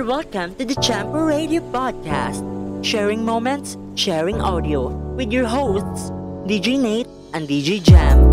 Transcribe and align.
and 0.00 0.08
welcome 0.08 0.54
to 0.56 0.64
the 0.64 0.72
Champo 0.80 1.28
Radio 1.28 1.60
Podcast, 1.76 2.40
sharing 2.80 3.20
moments, 3.22 3.76
sharing 4.00 4.40
audio 4.40 4.88
with 5.12 5.28
your 5.28 5.44
hosts, 5.44 6.08
DJ 6.48 6.80
Nate 6.80 7.06
and 7.36 7.44
DJ 7.44 7.84
Jam. 7.84 8.32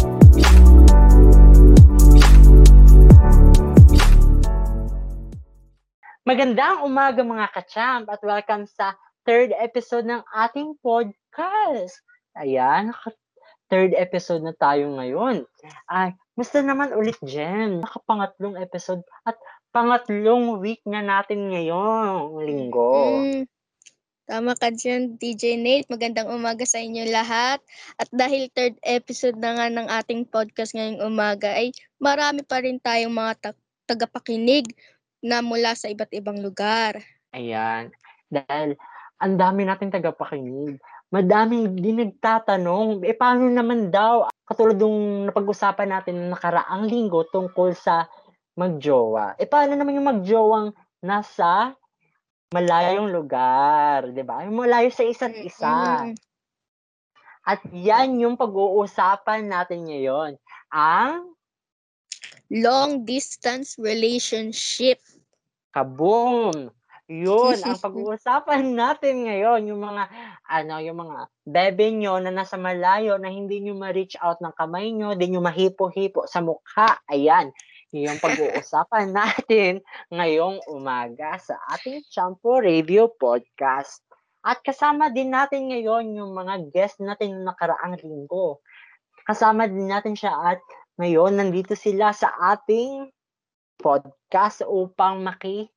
Magandang 6.23 6.87
umaga 6.87 7.19
mga 7.19 7.51
kachamp 7.51 8.07
at 8.15 8.23
welcome 8.23 8.63
sa 8.63 8.95
third 9.27 9.51
episode 9.51 10.07
ng 10.07 10.23
ating 10.39 10.71
podcast. 10.79 11.99
Ayan, 12.39 12.95
third 13.67 13.91
episode 13.91 14.39
na 14.39 14.55
tayo 14.55 14.87
ngayon. 14.95 15.43
Ay, 15.91 16.15
musta 16.39 16.63
naman 16.63 16.95
ulit, 16.95 17.19
Jen? 17.27 17.83
Nakapangatlong 17.83 18.55
episode 18.55 19.03
at 19.27 19.35
pangatlong 19.77 20.57
week 20.57 20.81
na 20.89 21.05
natin 21.05 21.53
ngayong 21.53 22.41
linggo. 22.41 23.21
Mm, 23.21 23.45
tama 24.25 24.57
ka 24.57 24.73
dyan, 24.73 25.21
DJ 25.21 25.53
Nate. 25.61 25.85
Magandang 25.85 26.33
umaga 26.33 26.65
sa 26.65 26.81
inyo 26.81 27.05
lahat. 27.13 27.61
At 28.01 28.09
dahil 28.09 28.49
third 28.57 28.73
episode 28.81 29.37
na 29.37 29.53
nga 29.53 29.69
ng 29.69 29.85
ating 29.85 30.33
podcast 30.33 30.73
ngayong 30.73 31.05
umaga, 31.05 31.53
ay 31.53 31.77
marami 32.01 32.41
pa 32.41 32.57
rin 32.65 32.81
tayong 32.81 33.13
mga 33.13 33.33
ta- 33.37 33.65
tagapakinig 33.85 34.65
na 35.21 35.45
mula 35.45 35.77
sa 35.77 35.93
iba't 35.93 36.09
ibang 36.09 36.41
lugar. 36.41 36.97
Ayan. 37.37 37.93
Dahil 38.33 38.73
ang 39.21 39.37
dami 39.37 39.61
nating 39.61 39.93
tagapakinig. 39.93 40.81
Madaming 41.13 41.77
din 41.77 42.01
nagtatanong, 42.01 43.05
eh 43.05 43.13
paano 43.13 43.45
naman 43.45 43.93
daw? 43.93 44.25
Katulad 44.41 44.81
yung 44.81 45.29
napag-usapan 45.29 45.93
natin 45.93 46.17
na 46.17 46.33
nakaraang 46.33 46.89
linggo 46.89 47.29
tungkol 47.29 47.77
sa 47.77 48.09
magjowa. 48.57 49.37
Eh 49.37 49.45
paano 49.45 49.77
naman 49.77 50.01
yung 50.01 50.09
magjowang 50.09 50.73
nasa 51.05 51.77
malayong 52.51 53.11
lugar, 53.11 54.09
'di 54.11 54.23
ba? 54.25 54.43
Yung 54.47 54.57
malayo 54.57 54.89
sa 54.89 55.05
isa't 55.05 55.35
isa. 55.37 56.09
At 57.47 57.63
yan 57.71 58.19
yung 58.19 58.35
pag-uusapan 58.35 59.47
natin 59.47 59.87
ngayon. 59.87 60.35
Ang 60.67 61.31
long 62.51 63.07
distance 63.07 63.79
relationship. 63.79 64.99
kaboom! 65.71 66.73
Yun, 67.07 67.55
ang 67.63 67.79
pag-uusapan 67.87 68.75
natin 68.75 69.31
ngayon, 69.31 69.71
yung 69.71 69.79
mga, 69.79 70.11
ano, 70.43 70.75
yung 70.83 70.99
mga 71.07 71.17
bebe 71.47 71.87
nyo 71.95 72.19
na 72.19 72.35
nasa 72.35 72.59
malayo 72.59 73.15
na 73.15 73.31
hindi 73.31 73.63
nyo 73.63 73.79
ma-reach 73.79 74.19
out 74.19 74.43
ng 74.43 74.51
kamay 74.51 74.91
nyo, 74.91 75.15
hindi 75.15 75.31
nyo 75.31 75.39
mahipo-hipo 75.39 76.27
sa 76.27 76.43
mukha. 76.43 76.99
Ayan, 77.07 77.55
yung 77.95 78.19
pag-uusapan 78.19 79.15
natin 79.15 79.79
ngayong 80.11 80.59
umaga 80.67 81.39
sa 81.39 81.55
ating 81.71 82.03
Champo 82.11 82.59
Radio 82.59 83.07
Podcast. 83.15 84.03
At 84.43 84.59
kasama 84.59 85.07
din 85.11 85.31
natin 85.31 85.71
ngayon 85.71 86.11
yung 86.15 86.35
mga 86.35 86.67
guest 86.71 86.99
natin 86.99 87.39
ng 87.39 87.47
nakaraang 87.47 87.95
linggo. 88.03 88.59
Kasama 89.23 89.67
din 89.71 89.87
natin 89.87 90.15
siya 90.15 90.55
at 90.55 90.59
ngayon 90.99 91.39
nandito 91.39 91.75
sila 91.75 92.11
sa 92.11 92.31
ating 92.55 93.07
podcast 93.79 94.63
upang 94.67 95.23
maki 95.23 95.67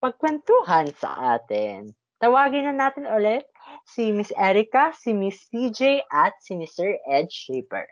pagkwentuhan 0.00 0.92
sa 0.96 1.36
atin. 1.36 1.92
Tawagin 2.16 2.68
na 2.68 2.88
natin 2.88 3.04
ulit 3.04 3.44
si 3.84 4.08
Miss 4.12 4.32
Erica, 4.36 4.92
si 4.96 5.12
Miss 5.12 5.36
CJ 5.52 6.04
at 6.08 6.32
si 6.40 6.56
Mr. 6.56 6.96
Ed 7.08 7.28
Shaper. 7.28 7.84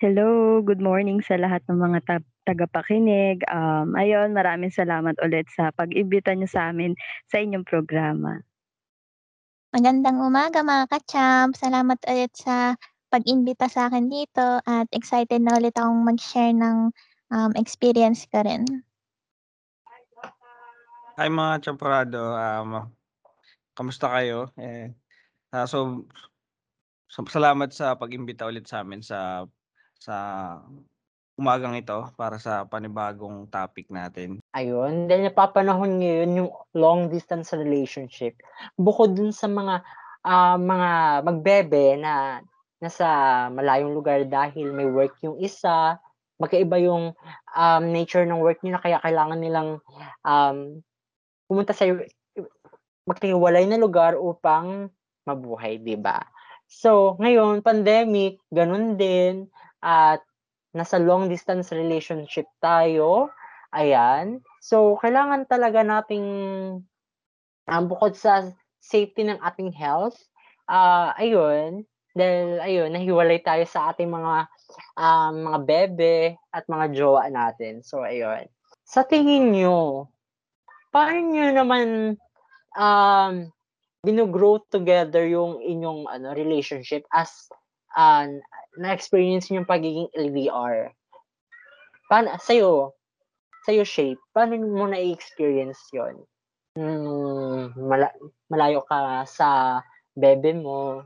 Hello, 0.00 0.60
good 0.60 0.80
morning 0.80 1.24
sa 1.24 1.40
lahat 1.40 1.64
ng 1.68 1.80
mga 1.80 1.98
ta- 2.04 2.35
tagapakinig. 2.46 3.42
Um, 3.50 3.98
ayun, 3.98 4.30
maraming 4.32 4.70
salamat 4.70 5.18
ulit 5.20 5.50
sa 5.52 5.74
pag-imbita 5.74 6.32
niyo 6.32 6.46
sa 6.46 6.70
amin 6.70 6.94
sa 7.26 7.42
inyong 7.42 7.66
programa. 7.66 8.40
Magandang 9.74 10.22
umaga 10.22 10.62
mga 10.62 10.86
ka-champ. 10.88 11.52
Salamat 11.58 11.98
ulit 12.06 12.32
sa 12.38 12.78
pag-imbita 13.10 13.66
sa 13.66 13.90
akin 13.90 14.06
dito 14.06 14.62
at 14.62 14.86
excited 14.94 15.42
na 15.42 15.58
ulit 15.58 15.74
akong 15.74 16.06
mag-share 16.06 16.54
ng 16.54 16.94
um, 17.34 17.50
experience 17.58 18.24
ko 18.30 18.46
rin. 18.46 18.64
Hi 21.16 21.32
mga 21.32 21.64
champorado, 21.64 22.36
um, 22.36 22.92
kamusta 23.72 24.12
kayo? 24.12 24.52
Eh, 24.60 24.92
ah, 25.48 25.64
so, 25.64 26.04
so, 27.08 27.24
salamat 27.24 27.72
sa 27.72 27.96
pag-imbita 27.96 28.44
ulit 28.44 28.68
sa 28.68 28.84
amin 28.84 29.00
sa 29.00 29.48
sa 29.96 30.14
umagang 31.36 31.76
ito 31.76 32.08
para 32.16 32.40
sa 32.40 32.64
panibagong 32.64 33.44
topic 33.52 33.92
natin. 33.92 34.40
Ayun, 34.56 35.04
dahil 35.04 35.28
napapanahon 35.28 36.00
ngayon 36.00 36.30
yung 36.44 36.50
long 36.72 37.12
distance 37.12 37.52
relationship. 37.52 38.40
Bukod 38.80 39.12
dun 39.12 39.30
sa 39.36 39.46
mga 39.46 39.84
ah, 40.24 40.56
mga 40.56 40.90
magbebe 41.22 42.00
na 42.00 42.40
nasa 42.80 43.06
malayong 43.52 43.92
lugar 43.92 44.24
dahil 44.28 44.72
may 44.72 44.88
work 44.88 45.16
yung 45.24 45.40
isa, 45.40 45.96
magkaiba 46.36 46.76
yung 46.80 47.16
um, 47.56 47.84
nature 47.88 48.28
ng 48.28 48.40
work 48.40 48.60
nila 48.60 48.80
kaya 48.80 49.00
kailangan 49.00 49.40
nilang 49.40 49.68
um, 50.24 50.84
pumunta 51.48 51.72
sa 51.72 51.88
magkahiwalay 53.08 53.64
na 53.64 53.80
lugar 53.80 54.18
upang 54.18 54.92
mabuhay, 55.24 55.80
'di 55.80 55.96
ba? 55.96 56.26
So, 56.66 57.14
ngayon 57.22 57.62
pandemic, 57.62 58.42
ganun 58.50 58.98
din 58.98 59.46
at 59.80 60.25
nasa 60.76 61.00
long 61.00 61.32
distance 61.32 61.72
relationship 61.72 62.44
tayo. 62.60 63.32
Ayan. 63.72 64.44
So, 64.60 65.00
kailangan 65.00 65.48
talaga 65.48 65.80
nating 65.80 66.26
um, 67.66 67.84
bukod 67.88 68.14
sa 68.14 68.52
safety 68.78 69.26
ng 69.26 69.40
ating 69.42 69.74
health, 69.74 70.20
ah 70.68 71.16
ayun, 71.18 71.82
dahil 72.16 72.62
ayun, 72.64 72.88
nahiwalay 72.92 73.40
tayo 73.44 73.64
sa 73.68 73.92
ating 73.92 74.08
mga 74.08 74.48
um, 74.96 75.34
mga 75.52 75.58
bebe 75.68 76.18
at 76.48 76.64
mga 76.68 76.96
jowa 76.96 77.28
natin. 77.28 77.84
So, 77.84 78.04
ayun. 78.06 78.48
Sa 78.86 79.02
tingin 79.02 79.52
nyo, 79.52 80.08
paano 80.94 81.18
nyo 81.28 81.46
naman 81.52 81.88
um, 82.78 83.50
binogrow 84.00 84.62
together 84.70 85.26
yung 85.26 85.58
inyong 85.58 86.06
ano 86.06 86.32
relationship 86.32 87.02
as 87.10 87.50
uh, 87.96 88.28
na-experience 88.76 89.48
yung 89.50 89.66
pagiging 89.66 90.12
LDR? 90.12 90.92
Paano, 92.06 92.36
sa'yo, 92.38 92.94
sa'yo, 93.66 93.82
Shape, 93.82 94.20
paano 94.30 94.60
mo 94.62 94.86
na-experience 94.86 95.80
yon 95.90 96.22
Hmm, 96.76 97.72
mala- 97.72 98.12
malayo 98.52 98.84
ka 98.84 99.24
sa 99.24 99.80
bebe 100.12 100.52
mo. 100.52 101.00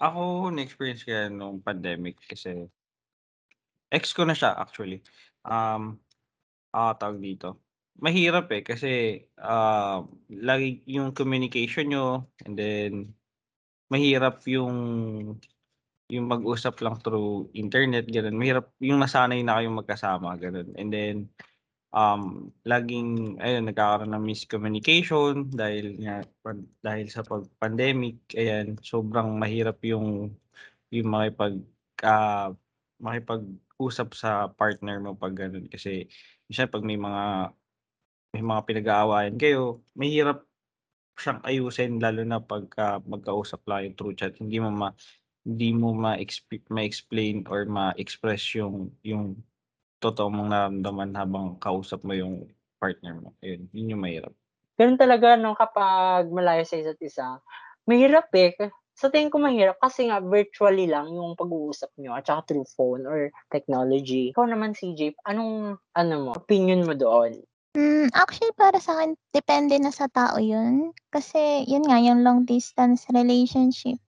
Ako, 0.00 0.48
na-experience 0.48 1.04
ko 1.04 1.10
yan 1.12 1.36
nung 1.36 1.60
pandemic 1.60 2.16
kasi 2.24 2.64
ex 3.92 4.16
ko 4.16 4.24
na 4.24 4.32
siya 4.32 4.56
actually. 4.56 5.04
Um, 5.44 6.00
ah, 6.72 6.96
tawag 6.96 7.20
dito. 7.20 7.60
Mahirap 7.98 8.48
eh 8.54 8.62
kasi 8.62 8.92
ah, 9.36 10.06
lagi 10.30 10.80
yung 10.88 11.12
communication 11.12 11.92
nyo 11.92 12.24
and 12.46 12.54
then 12.56 13.12
mahirap 13.88 14.44
yung 14.48 14.76
yung 16.08 16.26
mag-usap 16.28 16.80
lang 16.80 16.96
through 17.04 17.52
internet, 17.52 18.08
ganun. 18.08 18.40
Mahirap 18.40 18.72
yung 18.80 18.96
nasanay 18.96 19.44
na 19.44 19.60
kayong 19.60 19.76
magkasama, 19.76 20.40
ganun. 20.40 20.72
And 20.80 20.88
then, 20.88 21.16
um, 21.92 22.48
laging, 22.64 23.36
ayun, 23.44 23.68
nagkakaroon 23.68 24.16
ng 24.16 24.24
miscommunication 24.24 25.52
dahil 25.52 26.00
nga, 26.00 26.24
pan- 26.40 26.68
dahil 26.80 27.12
sa 27.12 27.20
pag-pandemic, 27.20 28.24
ayan, 28.32 28.80
sobrang 28.80 29.36
mahirap 29.36 29.84
yung, 29.84 30.32
yung 30.88 31.08
makipag, 31.12 31.60
ah, 32.00 32.56
makipag-usap 33.04 34.08
sa 34.16 34.48
partner 34.48 35.04
mo 35.04 35.12
pag 35.12 35.36
ganun. 35.36 35.68
Kasi, 35.68 36.08
minsan 36.48 36.72
pag 36.72 36.84
may 36.88 36.96
mga, 36.96 37.52
may 38.32 38.44
mga 38.44 38.62
pinag-aawayan 38.64 39.36
kayo, 39.36 39.84
mahirap 39.92 40.47
siyang 41.18 41.40
ayusin 41.42 41.98
lalo 41.98 42.22
na 42.22 42.38
pagka 42.38 43.02
magkausap 43.04 43.66
lang 43.66 43.90
yung 43.90 43.96
through 43.98 44.16
chat. 44.16 44.34
Hindi 44.38 44.62
mo 44.62 44.70
ma, 44.70 44.88
hindi 45.42 45.70
mo 45.74 45.92
ma-exp- 45.92 46.70
ma-explain 46.70 47.44
or 47.50 47.66
ma-express 47.66 48.54
yung 48.54 48.94
yung 49.02 49.42
totoo 49.98 50.30
mong 50.30 50.50
nararamdaman 50.54 51.10
habang 51.18 51.46
kausap 51.58 52.06
mo 52.06 52.14
yung 52.14 52.46
partner 52.78 53.18
mo. 53.18 53.34
Ayun, 53.42 53.66
yun 53.74 53.92
yung 53.98 54.02
mahirap. 54.02 54.34
Ganun 54.78 54.94
talaga 54.94 55.34
no 55.34 55.58
kapag 55.58 56.30
malayo 56.30 56.62
sa 56.62 56.78
isa't 56.78 57.02
isa. 57.02 57.42
Mahirap 57.90 58.30
eh. 58.38 58.54
Sa 58.94 59.10
tingin 59.10 59.30
ko 59.30 59.42
mahirap 59.42 59.78
kasi 59.78 60.10
nga 60.10 60.22
virtually 60.22 60.86
lang 60.90 61.10
yung 61.14 61.34
pag-uusap 61.38 61.94
nyo 61.98 62.14
at 62.14 62.26
saka 62.26 62.50
through 62.50 62.66
phone 62.74 63.06
or 63.06 63.30
technology. 63.50 64.30
Ikaw 64.34 64.46
naman 64.46 64.74
CJ, 64.74 65.18
anong 65.26 65.78
ano 65.94 66.14
mo, 66.18 66.30
opinion 66.34 66.82
mo 66.86 66.94
doon? 66.94 67.42
Hmm, 67.78 68.10
actually 68.22 68.50
para 68.58 68.82
sa 68.82 68.98
akin 68.98 69.14
depende 69.30 69.78
na 69.78 69.94
sa 69.94 70.10
tao 70.10 70.34
'yun. 70.42 70.90
Kasi 71.14 71.62
'yun 71.70 71.86
nga 71.86 72.02
yung 72.02 72.26
long 72.26 72.40
distance 72.42 73.06
relationship, 73.14 74.02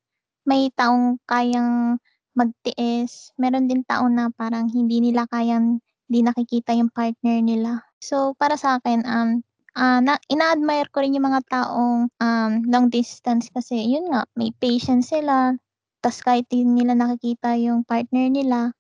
may 0.50 0.62
taong 0.78 1.22
kayang 1.30 1.98
magtiis, 2.38 3.12
meron 3.42 3.66
din 3.70 3.82
tao 3.86 4.06
na 4.10 4.24
parang 4.40 4.66
hindi 4.70 4.98
nila 5.04 5.22
kayang 5.34 5.66
hindi 6.10 6.20
nakikita 6.26 6.72
yung 6.78 6.90
partner 6.90 7.38
nila. 7.44 7.72
So 8.02 8.34
para 8.42 8.56
sa 8.58 8.70
akin, 8.82 9.06
um, 9.06 9.30
ah, 9.78 10.00
na 10.02 10.18
ina-admire 10.32 10.90
ko 10.94 10.98
rin 11.06 11.14
yung 11.18 11.28
mga 11.30 11.42
taong, 11.50 12.10
um, 12.22 12.52
long 12.72 12.88
distance 12.90 13.50
kasi 13.54 13.76
yun 13.86 14.10
nga, 14.10 14.26
may 14.38 14.50
patience 14.58 15.14
sila, 15.14 15.54
ta's 16.02 16.18
kahit 16.26 16.46
di 16.50 16.66
nila 16.66 16.94
nakikita 16.98 17.54
yung 17.60 17.86
partner 17.86 18.26
nila, 18.32 18.74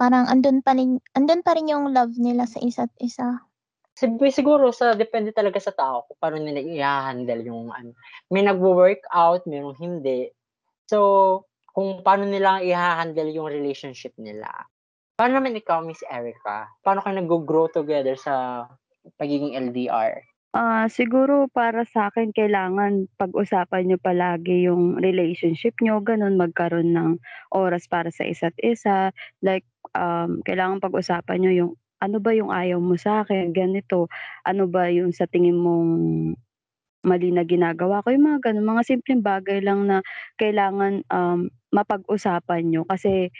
parang 0.00 0.26
andun 0.30 0.60
pa 0.64 0.74
rin 0.78 0.98
andun 1.18 1.42
pa 1.46 1.54
rin 1.58 1.70
yung 1.70 1.92
love 1.94 2.14
nila 2.18 2.46
sa 2.50 2.58
isa't 2.62 2.92
isa. 3.02 3.44
Sig 3.94 4.10
siguro 4.34 4.74
sa 4.74 4.98
depende 4.98 5.30
talaga 5.30 5.62
sa 5.62 5.70
tao 5.70 6.02
kung 6.10 6.18
paano 6.18 6.42
nila 6.42 6.58
iha-handle 6.58 7.46
yung 7.46 7.70
ano, 7.70 7.94
may 8.26 8.42
nagwo-workout, 8.42 9.46
merong 9.46 9.78
hindi. 9.78 10.34
So, 10.90 11.46
kung 11.70 12.02
paano 12.02 12.26
nila 12.26 12.58
iha-handle 12.58 13.30
yung 13.30 13.46
relationship 13.46 14.10
nila. 14.18 14.50
Paano 15.14 15.38
naman 15.38 15.54
ikaw, 15.54 15.78
Miss 15.86 16.02
Erica? 16.10 16.66
Paano 16.82 17.06
kayo 17.06 17.22
naggo-grow 17.22 17.70
together 17.70 18.18
sa 18.18 18.66
pagiging 19.14 19.54
LDR? 19.54 20.26
Ah, 20.54 20.86
siguro 20.86 21.50
para 21.50 21.82
sa'kin 21.82 22.30
kailangan 22.30 23.10
pag-usapan 23.18 23.90
niyo 23.90 23.98
palagi 23.98 24.70
yung 24.70 24.98
relationship 25.02 25.74
niyo, 25.82 25.98
gano'n. 26.02 26.38
Magkaroon 26.38 26.94
ng 26.94 27.10
oras 27.54 27.86
para 27.90 28.10
sa 28.10 28.22
isa't 28.26 28.54
isa, 28.62 29.10
like, 29.42 29.66
um, 29.98 30.42
kailangan 30.46 30.82
pag-usapan 30.82 31.42
niyo 31.42 31.52
yung, 31.54 31.72
"Ano 32.04 32.20
ba 32.20 32.36
yung 32.36 32.52
ayaw 32.52 32.78
mo 32.84 32.94
sa'kin, 33.00 33.56
ganito. 33.56 34.12
Ano 34.44 34.68
ba 34.68 34.92
yung 34.92 35.10
sa 35.16 35.24
tingin 35.30 35.56
mong 35.56 35.92
mali 37.06 37.30
na 37.34 37.44
ginagawa 37.48 38.02
ko?" 38.04 38.12
Yung 38.14 38.26
mga 38.28 38.40
gano'n, 38.52 38.66
mga 38.66 38.82
simpleng 38.88 39.22
bagay 39.24 39.60
lang 39.64 39.88
na 39.88 40.00
kailangan, 40.40 41.04
um, 41.12 41.48
mapag-usapan 41.74 42.62
niyo 42.70 42.82
kasi 42.88 43.30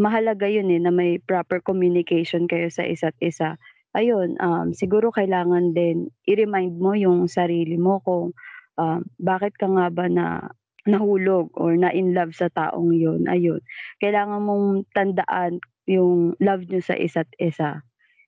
mahalaga 0.00 0.46
yun, 0.50 0.68
eh, 0.72 0.80
na 0.82 0.92
may 0.94 1.18
proper 1.22 1.60
communication 1.64 2.46
kayo 2.50 2.68
sa 2.72 2.84
isa't 2.84 3.16
isa. 3.24 3.56
Ayun, 3.96 4.36
um, 4.44 4.72
siguro 4.76 5.08
kailangan 5.14 5.72
din 5.76 6.12
i-remind 6.28 6.76
mo 6.80 6.92
yung 6.98 7.26
sarili 7.32 7.76
mo 7.80 8.00
kung, 8.04 8.32
um, 8.80 9.00
bakit 9.22 9.56
ka 9.56 9.66
nga 9.70 9.88
ba 9.92 10.06
na 10.10 10.26
nahulog 10.88 11.50
or 11.56 11.74
na-in-love 11.78 12.32
sa 12.36 12.48
taong 12.52 12.92
yun, 12.96 13.24
ayun. 13.30 13.60
Kailangan 14.02 14.42
mong 14.44 14.66
tandaan 14.94 15.58
yung 15.88 16.34
love 16.42 16.66
niyo 16.68 16.82
sa 16.84 16.94
isa't 16.98 17.30
isa. 17.40 17.82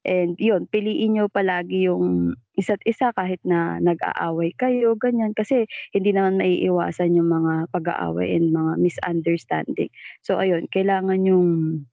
And 0.08 0.40
yun, 0.40 0.64
piliin 0.72 1.20
niyo 1.20 1.28
palagi 1.28 1.84
yung 1.84 2.32
isa't 2.56 2.80
isa 2.88 3.12
kahit 3.12 3.44
na 3.44 3.76
nag-aaway 3.76 4.56
kayo, 4.56 4.96
ganyan. 4.96 5.36
Kasi 5.36 5.68
hindi 5.92 6.16
naman 6.16 6.40
maiiwasan 6.40 7.12
yung 7.12 7.28
mga 7.28 7.68
pag-aaway 7.68 8.32
and 8.32 8.48
mga 8.56 8.80
misunderstanding. 8.80 9.92
So 10.24 10.40
ayun, 10.40 10.64
kailangan 10.72 11.20
niyong 11.20 11.84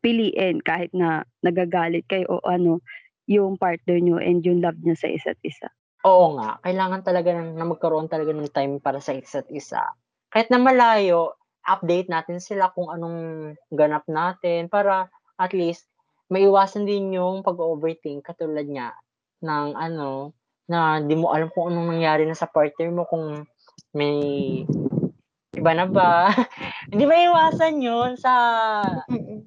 piliin 0.00 0.64
kahit 0.64 0.96
na 0.96 1.28
nagagalit 1.44 2.08
kayo 2.08 2.24
o 2.32 2.40
ano, 2.48 2.80
yung 3.28 3.60
partner 3.60 4.00
niyo 4.00 4.16
and 4.16 4.40
yung 4.48 4.64
love 4.64 4.80
niyo 4.80 4.96
sa 4.96 5.12
isa't 5.12 5.38
isa. 5.44 5.68
Oo 6.08 6.34
nga, 6.40 6.58
kailangan 6.64 7.04
talaga 7.04 7.36
ng 7.36 7.54
na 7.54 7.68
magkaroon 7.68 8.08
talaga 8.08 8.32
ng 8.32 8.48
time 8.48 8.80
para 8.80 8.98
sa 8.98 9.12
isa't 9.12 9.46
isa. 9.52 9.92
Kahit 10.32 10.48
na 10.48 10.58
malayo, 10.58 11.36
update 11.68 12.08
natin 12.08 12.40
sila 12.42 12.72
kung 12.74 12.90
anong 12.90 13.52
ganap 13.70 14.08
natin 14.08 14.66
para 14.66 15.12
at 15.38 15.52
least 15.54 15.91
maiwasan 16.32 16.88
din 16.88 17.12
yung 17.12 17.44
pag-o-overthink 17.44 18.24
katulad 18.24 18.64
niya 18.64 18.96
ng 19.44 19.76
ano, 19.76 20.32
na 20.64 21.04
di 21.04 21.12
mo 21.12 21.28
alam 21.28 21.52
kung 21.52 21.68
anong 21.68 21.92
nangyari 21.92 22.24
na 22.24 22.32
sa 22.32 22.48
partner 22.48 22.88
mo 22.88 23.04
kung 23.04 23.44
may 23.92 24.16
iba 25.52 25.72
na 25.76 25.84
ba? 25.84 26.32
Hindi 26.90 27.04
maiiwasan 27.04 27.74
yun 27.84 28.10
sa 28.16 28.32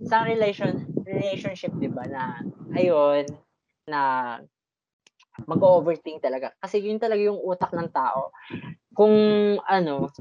sa 0.05 0.21
relation 0.29 0.85
relationship, 1.01 1.73
'di 1.73 1.89
ba, 1.89 2.05
na 2.05 2.45
ayun, 2.77 3.25
na 3.89 4.01
mag-o-overthink 5.49 6.21
talaga. 6.21 6.53
Kasi 6.61 6.79
yun 6.79 7.01
talaga 7.01 7.19
yung 7.19 7.41
utak 7.41 7.73
ng 7.73 7.89
tao. 7.91 8.31
Kung 8.95 9.11
ano, 9.67 10.13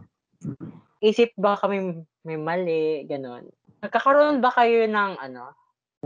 isip 0.98 1.36
ba 1.38 1.54
kami 1.54 2.02
may 2.26 2.40
mali, 2.40 3.04
gano'n. 3.06 3.46
Nagkakaroon 3.84 4.40
ba 4.40 4.50
kayo 4.50 4.88
ng 4.88 5.20
ano, 5.20 5.54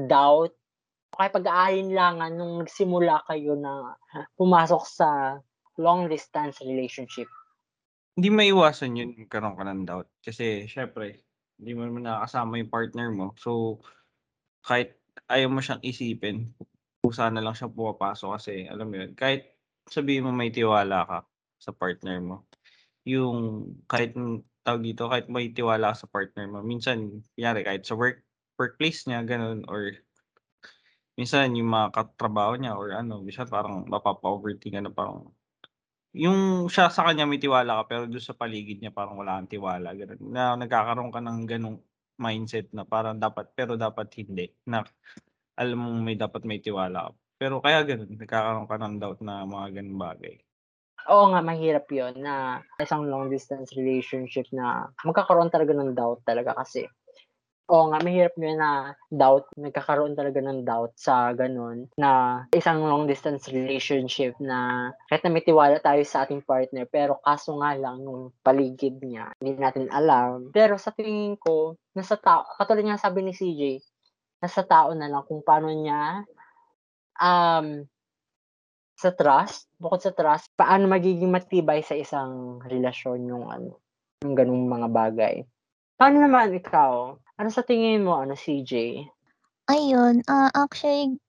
doubt 0.07 0.55
kaya 1.19 1.35
pag-aalinlangan 1.35 2.33
nung 2.37 2.63
nagsimula 2.63 3.25
kayo 3.27 3.57
na 3.57 3.97
pumasok 4.37 4.85
sa 4.85 5.09
long 5.81 6.07
distance 6.07 6.61
relationship? 6.63 7.27
Hindi 8.19 8.29
maiwasan 8.31 8.99
yun, 8.99 9.11
magkaroon 9.15 9.57
ka 9.57 9.65
ng 9.67 9.83
doubt. 9.89 10.09
Kasi 10.21 10.71
siyempre, 10.71 11.27
hindi 11.59 11.75
mo 11.75 11.87
naman 11.87 12.07
nakakasama 12.07 12.61
yung 12.61 12.71
partner 12.71 13.09
mo. 13.11 13.27
So, 13.35 13.83
kahit 14.63 14.99
ayaw 15.27 15.49
mo 15.51 15.59
siyang 15.59 15.83
isipin, 15.83 16.55
kusa 17.03 17.31
na 17.33 17.43
lang 17.43 17.57
siyang 17.57 17.75
pumapasok 17.75 18.31
kasi 18.39 18.69
alam 18.69 18.87
mo 18.91 18.95
yun, 19.01 19.11
kahit 19.17 19.59
sabihin 19.89 20.29
mo 20.29 20.31
may 20.35 20.53
tiwala 20.53 21.09
ka 21.09 21.19
sa 21.59 21.73
partner 21.73 22.21
mo, 22.21 22.37
yung 23.09 23.71
kahit 23.89 24.13
tawag 24.63 24.85
dito, 24.85 25.09
kahit 25.09 25.27
may 25.33 25.51
tiwala 25.51 25.97
ka 25.97 26.05
sa 26.05 26.11
partner 26.11 26.47
mo, 26.47 26.61
minsan 26.61 27.25
kunyari 27.33 27.65
kahit 27.65 27.83
sa 27.89 27.97
work 27.97 28.28
workplace 28.59 29.07
niya 29.07 29.23
gano'n 29.23 29.65
or 29.71 29.95
minsan 31.19 31.55
yung 31.55 31.71
mga 31.71 31.95
katrabaho 31.95 32.55
niya 32.59 32.79
or 32.79 32.95
ano, 32.95 33.23
minsan 33.23 33.47
parang 33.51 33.87
mapapa-overthink 33.87 34.75
ka 34.79 34.83
na 34.83 34.93
parang 34.93 35.31
yung 36.15 36.67
siya 36.67 36.89
sa 36.91 37.07
kanya 37.07 37.29
may 37.29 37.39
tiwala 37.39 37.83
ka 37.83 37.95
pero 37.95 38.03
dun 38.11 38.23
sa 38.23 38.35
paligid 38.35 38.83
niya 38.83 38.95
parang 38.95 39.19
wala 39.19 39.39
kang 39.39 39.51
tiwala, 39.51 39.95
gano'n. 39.95 40.21
Na 40.31 40.55
nagkakaroon 40.59 41.15
ka 41.15 41.21
ng 41.23 41.41
gano'ng 41.47 41.79
mindset 42.19 42.71
na 42.75 42.83
parang 42.83 43.19
dapat 43.19 43.51
pero 43.55 43.79
dapat 43.79 44.11
hindi, 44.19 44.51
na 44.67 44.83
alam 45.59 45.79
mong 45.79 45.99
may 46.03 46.17
dapat 46.19 46.43
may 46.47 46.59
tiwala 46.59 47.11
ka. 47.11 47.13
Pero 47.39 47.63
kaya 47.63 47.87
gano'n, 47.87 48.19
nagkakaroon 48.19 48.67
ka 48.67 48.77
ng 48.79 48.95
doubt 48.99 49.21
na 49.23 49.47
mga 49.47 49.79
gano'ng 49.79 50.01
bagay. 50.01 50.35
Oo 51.09 51.31
nga, 51.33 51.41
mahirap 51.41 51.87
yun 51.89 52.21
na 52.21 52.61
isang 52.83 53.07
long 53.07 53.31
distance 53.31 53.73
relationship 53.79 54.45
na 54.53 54.91
magkakaroon 55.07 55.49
talaga 55.49 55.73
ng 55.73 55.95
doubt 55.97 56.21
talaga 56.27 56.53
kasi 56.59 56.85
oo 57.69 57.85
nga, 57.93 58.01
mahirap 58.01 58.33
yun 58.41 58.57
na 58.57 58.97
doubt, 59.13 59.53
nagkakaroon 59.61 60.17
talaga 60.17 60.41
ng 60.41 60.65
doubt 60.65 60.97
sa 60.97 61.37
gano'n 61.37 61.93
na 62.01 62.43
isang 62.57 62.81
long 62.81 63.05
distance 63.05 63.45
relationship 63.53 64.33
na 64.41 64.91
kahit 65.13 65.21
na 65.21 65.33
may 65.33 65.45
tiwala 65.45 65.77
tayo 65.85 66.01
sa 66.09 66.25
ating 66.25 66.41
partner 66.49 66.89
pero 66.89 67.21
kaso 67.21 67.61
nga 67.61 67.77
lang 67.77 68.01
yung 68.01 68.33
paligid 68.41 68.97
niya, 69.05 69.37
hindi 69.37 69.61
natin 69.61 69.93
alam. 69.93 70.49
Pero 70.49 70.81
sa 70.81 70.97
tingin 70.97 71.37
ko, 71.37 71.77
nasa 71.93 72.17
tao 72.17 72.49
katulad 72.57 72.89
nga 72.89 72.97
sabi 72.97 73.21
ni 73.21 73.37
CJ, 73.37 73.85
nasa 74.41 74.65
tao 74.65 74.97
na 74.97 75.13
lang 75.13 75.29
kung 75.29 75.45
paano 75.45 75.69
niya, 75.69 76.25
um, 77.21 77.85
sa 78.99 79.15
trust, 79.15 79.71
bukod 79.79 80.03
sa 80.03 80.11
trust, 80.11 80.51
paano 80.59 80.91
magiging 80.91 81.31
matibay 81.31 81.85
sa 81.87 81.95
isang 81.95 82.59
relasyon 82.67 83.31
yung 83.31 83.47
ano, 83.47 83.79
yung 84.25 84.35
gano'ng 84.35 84.67
mga 84.67 84.89
bagay. 84.91 85.37
Paano 85.95 86.19
naman 86.19 86.51
ikaw? 86.57 87.15
Ano 87.39 87.55
sa 87.55 87.63
tingin 87.63 88.03
mo 88.03 88.19
ano, 88.19 88.35
CJ? 88.35 89.07
Ayun, 89.71 90.27
ah, 90.27 90.51
actually 90.51 91.23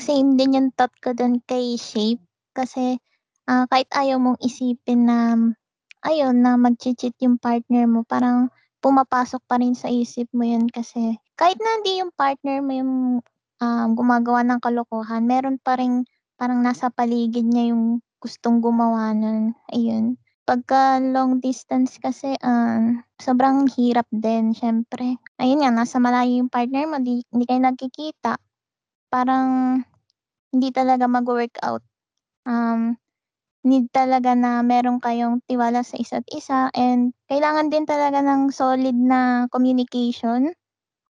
same 0.00 0.40
din 0.40 0.56
yung 0.56 0.68
thought 0.72 0.96
ko 1.04 1.12
dun 1.12 1.44
kay 1.44 1.76
Shape 1.76 2.24
kasi, 2.56 2.96
ah, 3.44 3.68
kahit 3.68 3.90
ayaw 3.92 4.16
mong 4.16 4.40
isipin 4.40 5.04
na 5.04 5.36
ayun, 6.08 6.40
na 6.40 6.56
magche-cheat 6.56 7.20
yung 7.20 7.36
partner 7.36 7.84
mo, 7.84 8.00
parang 8.08 8.48
pumapasok 8.80 9.44
pa 9.44 9.60
rin 9.60 9.76
sa 9.76 9.92
isip 9.92 10.26
mo 10.32 10.48
yun 10.48 10.72
kasi 10.72 11.20
kahit 11.36 11.60
na 11.60 11.80
hindi 11.82 12.00
yung 12.00 12.16
partner 12.16 12.64
mo 12.64 12.72
yung, 12.72 12.92
um, 13.60 13.88
gumagawa 13.92 14.40
ng 14.48 14.58
kalokohan, 14.64 15.28
meron 15.28 15.60
pa 15.60 15.76
ring 15.76 16.08
parang 16.40 16.64
nasa 16.64 16.88
paligid 16.88 17.44
niya 17.44 17.76
yung 17.76 18.00
gustong 18.24 18.64
gumawa 18.64 19.12
nun, 19.12 19.52
ayun. 19.68 20.16
Pagka 20.52 21.00
long 21.00 21.40
distance 21.40 21.96
kasi, 21.96 22.36
um, 22.44 23.00
sobrang 23.16 23.72
hirap 23.72 24.04
din 24.12 24.52
siyempre. 24.52 25.16
Ayun 25.40 25.64
nga, 25.64 25.72
nasa 25.72 25.96
malayo 25.96 26.44
yung 26.44 26.52
partner 26.52 26.84
mo, 26.92 27.00
di 27.00 27.24
hindi 27.32 27.48
kayo 27.48 27.64
nagkikita, 27.64 28.36
parang 29.08 29.80
hindi 30.52 30.68
talaga 30.68 31.08
magwo-workout. 31.08 31.80
Um, 32.44 33.00
need 33.64 33.88
talaga 33.96 34.36
na 34.36 34.60
meron 34.60 35.00
kayong 35.00 35.40
tiwala 35.48 35.80
sa 35.88 35.96
isa't 35.96 36.28
isa 36.28 36.68
and 36.76 37.16
kailangan 37.32 37.72
din 37.72 37.88
talaga 37.88 38.20
ng 38.20 38.52
solid 38.52 38.96
na 38.96 39.48
communication 39.48 40.52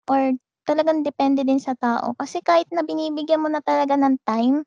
or 0.08 0.32
talagang 0.64 1.04
depende 1.04 1.44
din 1.44 1.60
sa 1.60 1.76
tao. 1.76 2.16
Kasi 2.16 2.40
kahit 2.40 2.72
na 2.72 2.82
binibigyan 2.88 3.44
mo 3.44 3.52
na 3.52 3.60
talaga 3.60 4.00
ng 4.00 4.16
time 4.24 4.64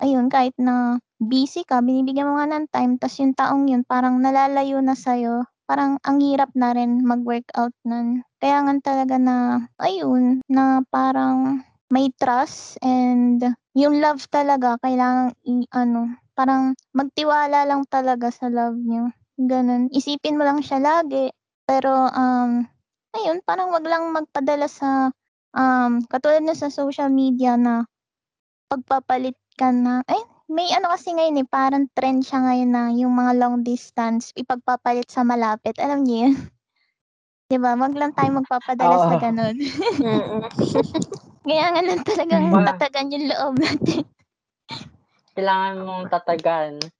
ayun, 0.00 0.26
kahit 0.32 0.54
na 0.56 0.98
busy 1.22 1.62
ka, 1.62 1.78
binibigyan 1.80 2.26
mo 2.28 2.38
nga 2.38 2.50
ng 2.50 2.66
time 2.70 2.92
ta's 2.98 3.14
yung 3.22 3.34
taong 3.38 3.70
yun 3.70 3.86
parang 3.86 4.18
nalalayo 4.18 4.82
na 4.82 4.98
sa'yo, 4.98 5.46
parang 5.70 5.96
ang 6.02 6.18
hirap 6.18 6.50
na 6.58 6.74
rin 6.74 7.00
mag-workout 7.06 7.72
nun. 7.86 8.26
Kaya 8.42 8.66
nga 8.66 8.92
talaga 8.92 9.16
na 9.22 9.36
ayun, 9.78 10.42
na 10.50 10.82
parang 10.90 11.62
may 11.92 12.10
trust 12.18 12.76
and 12.82 13.40
yung 13.78 14.02
love 14.02 14.24
talaga 14.28 14.76
kailangang 14.82 15.32
i-ano, 15.46 16.12
parang 16.34 16.74
magtiwala 16.96 17.64
lang 17.68 17.86
talaga 17.88 18.28
sa 18.34 18.50
love 18.50 18.76
niyo, 18.76 19.12
gano'n. 19.38 19.88
Isipin 19.94 20.36
mo 20.36 20.44
lang 20.44 20.60
siya 20.64 20.80
lagi, 20.82 21.30
pero, 21.64 22.10
um, 22.10 22.64
ayun, 23.16 23.38
parang 23.46 23.70
'wag 23.70 23.86
lang 23.86 24.10
magpadala 24.12 24.66
sa, 24.68 25.12
um, 25.56 26.00
katulad 26.08 26.42
nun 26.44 26.56
sa 26.58 26.72
social 26.72 27.08
media 27.12 27.56
na 27.60 27.84
pagpapalit 28.72 29.36
ka 29.60 29.68
na 29.68 30.00
ay 30.08 30.20
may 30.50 30.70
ano 30.74 30.90
kasi 30.90 31.14
ngayon, 31.14 31.42
eh, 31.42 31.48
parang 31.48 31.86
trend 31.94 32.26
siya 32.26 32.42
ngayon 32.42 32.70
na 32.72 32.82
yung 32.94 33.14
mga 33.14 33.32
long 33.38 33.62
distance 33.62 34.34
ipagpapalit 34.34 35.06
sa 35.10 35.22
malapit, 35.22 35.78
alam 35.78 36.02
niyo 36.02 36.26
yun? 36.30 36.34
'Di 37.50 37.56
ba, 37.62 37.74
'wag 37.78 37.94
lang 37.98 38.12
tayong 38.16 38.44
magpapadalas 38.44 39.04
na 39.10 39.16
Oo. 39.16 39.20
gano'n. 39.20 39.56
Mm. 40.00 40.42
Kailangan 41.46 41.84
lang 41.88 42.02
talagang 42.06 42.46
Ma 42.50 42.60
tatagan 42.64 43.12
yung 43.14 43.26
loob 43.30 43.54
natin. 43.60 44.04
Kailangan 45.36 45.76
mong 45.88 46.04
tatagan. 46.12 46.92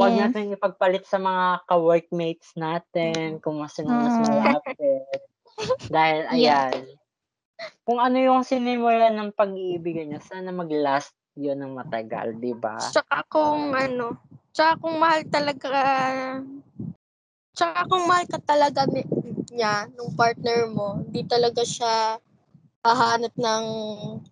Huwag 0.00 0.12
Yes. 0.14 0.16
natin 0.16 0.56
ipagpalit 0.56 1.04
sa 1.04 1.20
mga 1.20 1.68
ka-workmates 1.68 2.56
natin 2.56 3.36
kung 3.44 3.60
sino 3.68 4.00
mas 4.00 4.16
Mm. 4.16 4.24
malapit. 4.24 5.04
Dahil 5.92 6.26
Yeah. 6.30 6.56
ayan, 6.56 6.98
kung 7.86 7.98
ano 8.02 8.18
yung 8.20 8.42
sinimulan 8.46 9.14
ng 9.16 9.30
pag-iibigan 9.36 10.10
niyo 10.12 10.20
sana 10.24 10.50
mag-last 10.52 11.14
yun 11.36 11.58
ng 11.60 11.72
matagal, 11.72 12.36
'di 12.36 12.52
ba? 12.56 12.76
Tsaka 12.76 13.24
kung 13.28 13.72
ano, 13.72 14.20
tsaka 14.52 14.72
kung 14.80 14.96
mahal 15.00 15.22
talaga 15.28 15.80
tsaka 17.52 17.80
kung 17.88 18.04
mahal 18.08 18.26
ka 18.28 18.38
talaga 18.40 18.84
ni 18.88 19.04
niya, 19.52 19.88
nung 19.92 20.16
partner 20.16 20.64
mo, 20.72 21.00
hindi 21.04 21.28
talaga 21.28 21.60
siya 21.60 22.16
hahanap 22.82 23.36
ng 23.36 23.64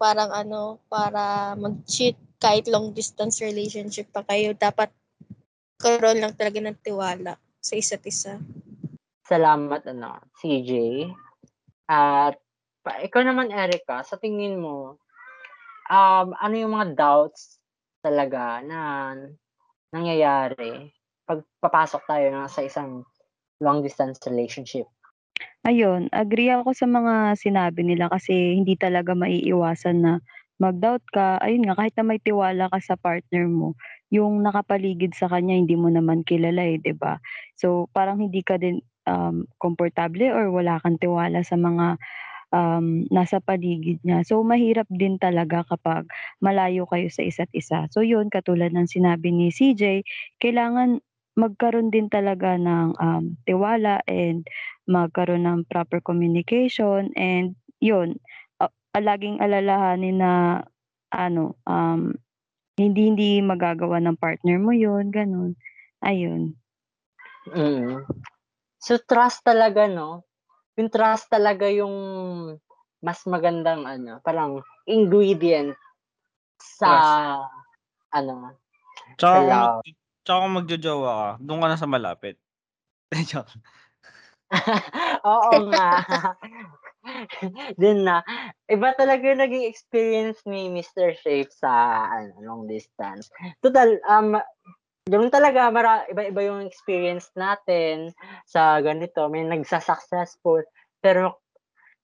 parang 0.00 0.32
ano, 0.32 0.80
para 0.88 1.54
mag-cheat 1.54 2.16
kahit 2.40 2.66
long 2.72 2.96
distance 2.96 3.44
relationship 3.44 4.08
pa 4.10 4.24
kayo. 4.24 4.56
Dapat 4.56 4.88
karoon 5.76 6.24
lang 6.24 6.32
talaga 6.34 6.58
ng 6.60 6.80
tiwala 6.80 7.36
sa 7.60 7.76
isa't 7.76 8.04
isa. 8.08 8.40
Salamat 9.28 9.84
ano, 9.92 10.18
CJ. 10.40 10.72
At 11.86 12.40
pa 12.80 13.04
ikaw 13.04 13.20
naman 13.22 13.52
Erica, 13.52 14.00
sa 14.00 14.16
tingin 14.16 14.56
mo, 14.56 14.96
um, 15.90 16.32
ano 16.38 16.54
yung 16.54 16.72
mga 16.78 16.94
doubts 16.96 17.58
talaga 18.00 18.62
na 18.64 18.80
nangyayari 19.94 20.94
'pag 21.26 21.42
papasok 21.62 22.02
tayo 22.06 22.26
na 22.30 22.46
sa 22.50 22.62
isang 22.64 23.02
long 23.64 23.80
distance 23.84 24.18
relationship? 24.26 24.86
Ayun, 25.64 26.08
agree 26.12 26.48
ako 26.52 26.72
sa 26.72 26.86
mga 26.88 27.36
sinabi 27.36 27.84
nila 27.84 28.08
kasi 28.08 28.56
hindi 28.56 28.74
talaga 28.80 29.12
maiiwasan 29.12 29.96
na 30.00 30.12
mag-doubt 30.60 31.04
ka. 31.12 31.36
Ayun 31.44 31.68
nga, 31.68 31.76
kahit 31.76 31.94
na 31.96 32.04
may 32.04 32.20
tiwala 32.20 32.68
ka 32.72 32.78
sa 32.80 32.96
partner 32.96 33.44
mo, 33.48 33.76
yung 34.12 34.40
nakapaligid 34.44 35.12
sa 35.16 35.28
kanya 35.28 35.56
hindi 35.56 35.76
mo 35.76 35.88
naman 35.92 36.24
kilala, 36.24 36.64
eh, 36.64 36.80
'di 36.80 36.96
ba? 36.96 37.20
So, 37.60 37.88
parang 37.92 38.20
hindi 38.24 38.40
ka 38.44 38.56
din, 38.60 38.80
um, 39.08 39.44
komportable 39.60 40.28
or 40.32 40.48
wala 40.52 40.80
kang 40.80 40.96
tiwala 41.00 41.40
sa 41.44 41.56
mga, 41.60 41.96
um, 42.50 43.06
nasa 43.10 43.38
paligid 43.42 44.02
niya. 44.02 44.22
So, 44.26 44.42
mahirap 44.42 44.86
din 44.90 45.18
talaga 45.18 45.64
kapag 45.66 46.06
malayo 46.42 46.86
kayo 46.90 47.08
sa 47.10 47.22
isa't 47.22 47.50
isa. 47.54 47.86
So, 47.94 48.02
yun 48.02 48.28
katulad 48.30 48.74
ng 48.74 48.90
sinabi 48.90 49.30
ni 49.34 49.50
CJ, 49.54 50.02
kailangan 50.42 51.02
magkaroon 51.38 51.94
din 51.94 52.10
talaga 52.10 52.58
ng, 52.58 52.98
um, 52.98 53.24
tiwala 53.46 54.02
and 54.10 54.44
magkaroon 54.90 55.46
ng 55.46 55.60
proper 55.70 56.02
communication 56.02 57.14
and 57.14 57.54
yun, 57.80 58.18
ah, 58.60 58.70
laging 58.98 59.38
alalahanin 59.40 60.18
na 60.20 60.32
ano, 61.10 61.58
um, 61.66 62.14
hindi 62.78 63.12
hindi 63.12 63.30
magagawa 63.44 64.00
ng 64.00 64.16
partner 64.16 64.56
mo 64.56 64.72
yun, 64.72 65.12
gano'n. 65.12 65.52
Ayun. 66.00 66.56
Mm. 67.50 68.04
So, 68.80 68.96
trust 68.96 69.44
talaga 69.44 69.84
'no? 69.84 70.24
Yung 70.80 70.88
trust 70.88 71.28
talaga 71.28 71.68
yung 71.68 71.92
mas 73.04 73.20
magandang 73.28 73.84
ano, 73.84 74.24
parang 74.24 74.64
ingredient 74.88 75.76
sa 76.56 76.88
Trust. 76.88 77.12
ano, 78.16 78.56
Tsaka 79.20 79.36
sa 79.36 79.40
love. 79.44 79.84
tsaka 80.24 80.38
kung 80.40 80.56
magjojowa 80.56 81.12
ka, 81.12 81.28
dun 81.44 81.60
ka 81.60 81.66
na 81.68 81.76
sa 81.80 81.88
malapit. 81.88 82.36
Oo 85.28 85.54
nga. 85.70 85.88
Dun 87.80 88.04
na. 88.04 88.20
Iba 88.68 88.92
talaga 88.92 89.24
yung 89.24 89.40
naging 89.40 89.64
experience 89.68 90.44
ni 90.44 90.68
Mr. 90.68 91.16
Shape 91.16 91.48
sa 91.48 92.04
ano, 92.12 92.36
long 92.44 92.62
distance. 92.68 93.32
Total, 93.64 93.96
um, 94.04 94.36
ganun 95.10 95.32
talaga 95.34 95.68
mara 95.74 96.06
iba-iba 96.06 96.40
yung 96.46 96.62
experience 96.64 97.28
natin 97.34 98.14
sa 98.46 98.78
ganito. 98.80 99.26
May 99.26 99.42
nagsa-successful, 99.50 100.62
pero 101.02 101.42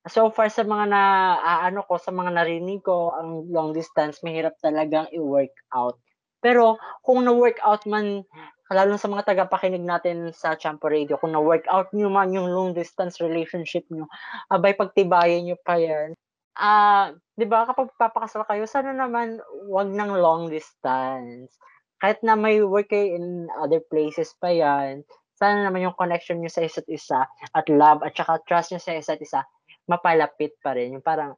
so 0.06 0.30
far 0.30 0.50
sa 0.50 0.62
mga 0.62 0.86
naaano 0.90 1.82
ko, 1.86 1.98
sa 1.98 2.10
mga 2.14 2.30
narinig 2.34 2.82
ko, 2.82 3.14
ang 3.14 3.50
long 3.50 3.70
distance 3.75 4.22
mahirap 4.22 4.54
talagang 4.62 5.06
i-workout. 5.14 5.98
Pero 6.42 6.78
kung 7.02 7.26
na-workout 7.26 7.86
man, 7.90 8.22
lalo 8.70 8.88
na 8.94 9.00
sa 9.02 9.10
mga 9.10 9.26
tagapakinig 9.34 9.82
natin 9.82 10.30
sa 10.30 10.54
Champo 10.54 10.86
Radio, 10.90 11.18
kung 11.18 11.34
na-workout 11.34 11.90
niyo 11.94 12.10
man 12.10 12.30
yung 12.34 12.50
long 12.50 12.70
distance 12.75 13.18
relationship 13.22 13.86
niyo, 13.90 14.06
abay 14.50 14.75
pagtibayan 14.78 15.46
niyo 15.46 15.58
pa 15.66 15.78
yan. 15.78 16.14
Ah, 16.56 17.12
'di 17.36 17.44
ba 17.50 17.68
kapag 17.68 17.92
papakasal 18.00 18.46
kayo, 18.48 18.64
sana 18.64 18.94
naman 18.96 19.42
wag 19.68 19.90
ng 19.92 20.12
long 20.16 20.48
distance. 20.48 21.52
Kahit 21.96 22.20
na 22.20 22.36
may 22.36 22.60
work 22.60 22.92
kayo 22.92 23.16
in 23.16 23.48
other 23.56 23.80
places 23.80 24.36
pa 24.36 24.52
yan, 24.52 25.06
sana 25.36 25.64
naman 25.68 25.84
yung 25.84 25.96
connection 25.96 26.40
niyo 26.40 26.52
sa 26.52 26.64
isa't 26.64 26.88
isa 26.88 27.28
at 27.52 27.66
love 27.68 28.00
at 28.04 28.16
saka 28.16 28.40
trust 28.44 28.72
niyo 28.72 28.80
sa 28.80 28.96
isa't 28.96 29.20
isa, 29.20 29.44
mapalapit 29.88 30.56
pa 30.60 30.76
rin, 30.76 30.96
yung 30.96 31.04
parang 31.04 31.36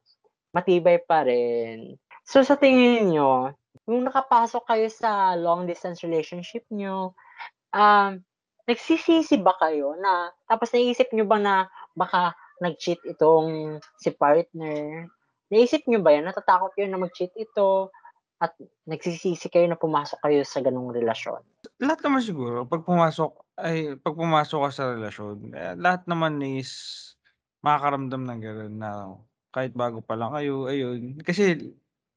matibay 0.55 0.99
pa 1.03 1.23
rin. 1.23 1.95
So, 2.27 2.43
sa 2.43 2.59
tingin 2.59 3.11
niyo, 3.11 3.55
nung 3.89 4.05
nakapasok 4.05 4.63
kayo 4.69 4.87
sa 4.91 5.33
long 5.33 5.65
distance 5.65 6.03
relationship 6.05 6.61
niyo, 6.69 7.15
um, 7.73 8.21
nagsisisi 8.69 9.41
ba 9.41 9.57
kayo 9.57 9.97
na 9.97 10.29
tapos 10.45 10.69
naisip 10.69 11.09
niyo 11.09 11.25
ba 11.25 11.41
na 11.41 11.65
baka 11.97 12.37
nag-cheat 12.61 13.01
itong 13.01 13.81
si 13.97 14.13
partner? 14.13 15.09
Naisip 15.49 15.89
niyo 15.89 16.05
ba 16.05 16.13
yan, 16.13 16.29
natatakot 16.29 16.77
kayo 16.77 16.85
na 16.85 17.01
mag-cheat 17.01 17.33
ito 17.33 17.89
at 18.39 18.55
nagsisisi 18.87 19.51
kayo 19.51 19.67
na 19.67 19.75
pumasok 19.75 20.19
kayo 20.23 20.41
sa 20.47 20.63
gano'ng 20.63 20.95
relasyon? 20.95 21.43
Lahat 21.83 21.99
naman 22.03 22.23
siguro 22.23 22.63
'pag 22.63 22.87
pumasok 22.87 23.31
ay 23.59 23.99
'pag 23.99 24.15
pumasok 24.15 24.59
ka 24.67 24.69
sa 24.71 24.83
relasyon, 24.95 25.51
eh, 25.51 25.75
lahat 25.75 26.07
naman 26.07 26.39
is 26.39 26.71
makakaramdam 27.63 28.23
ng 28.23 28.39
gano'n 28.39 28.75
na 28.79 28.91
kahit 29.51 29.73
bago 29.75 29.99
pa 29.99 30.15
lang 30.15 30.31
kayo, 30.31 30.69
ayun. 30.71 31.19
Kasi, 31.25 31.73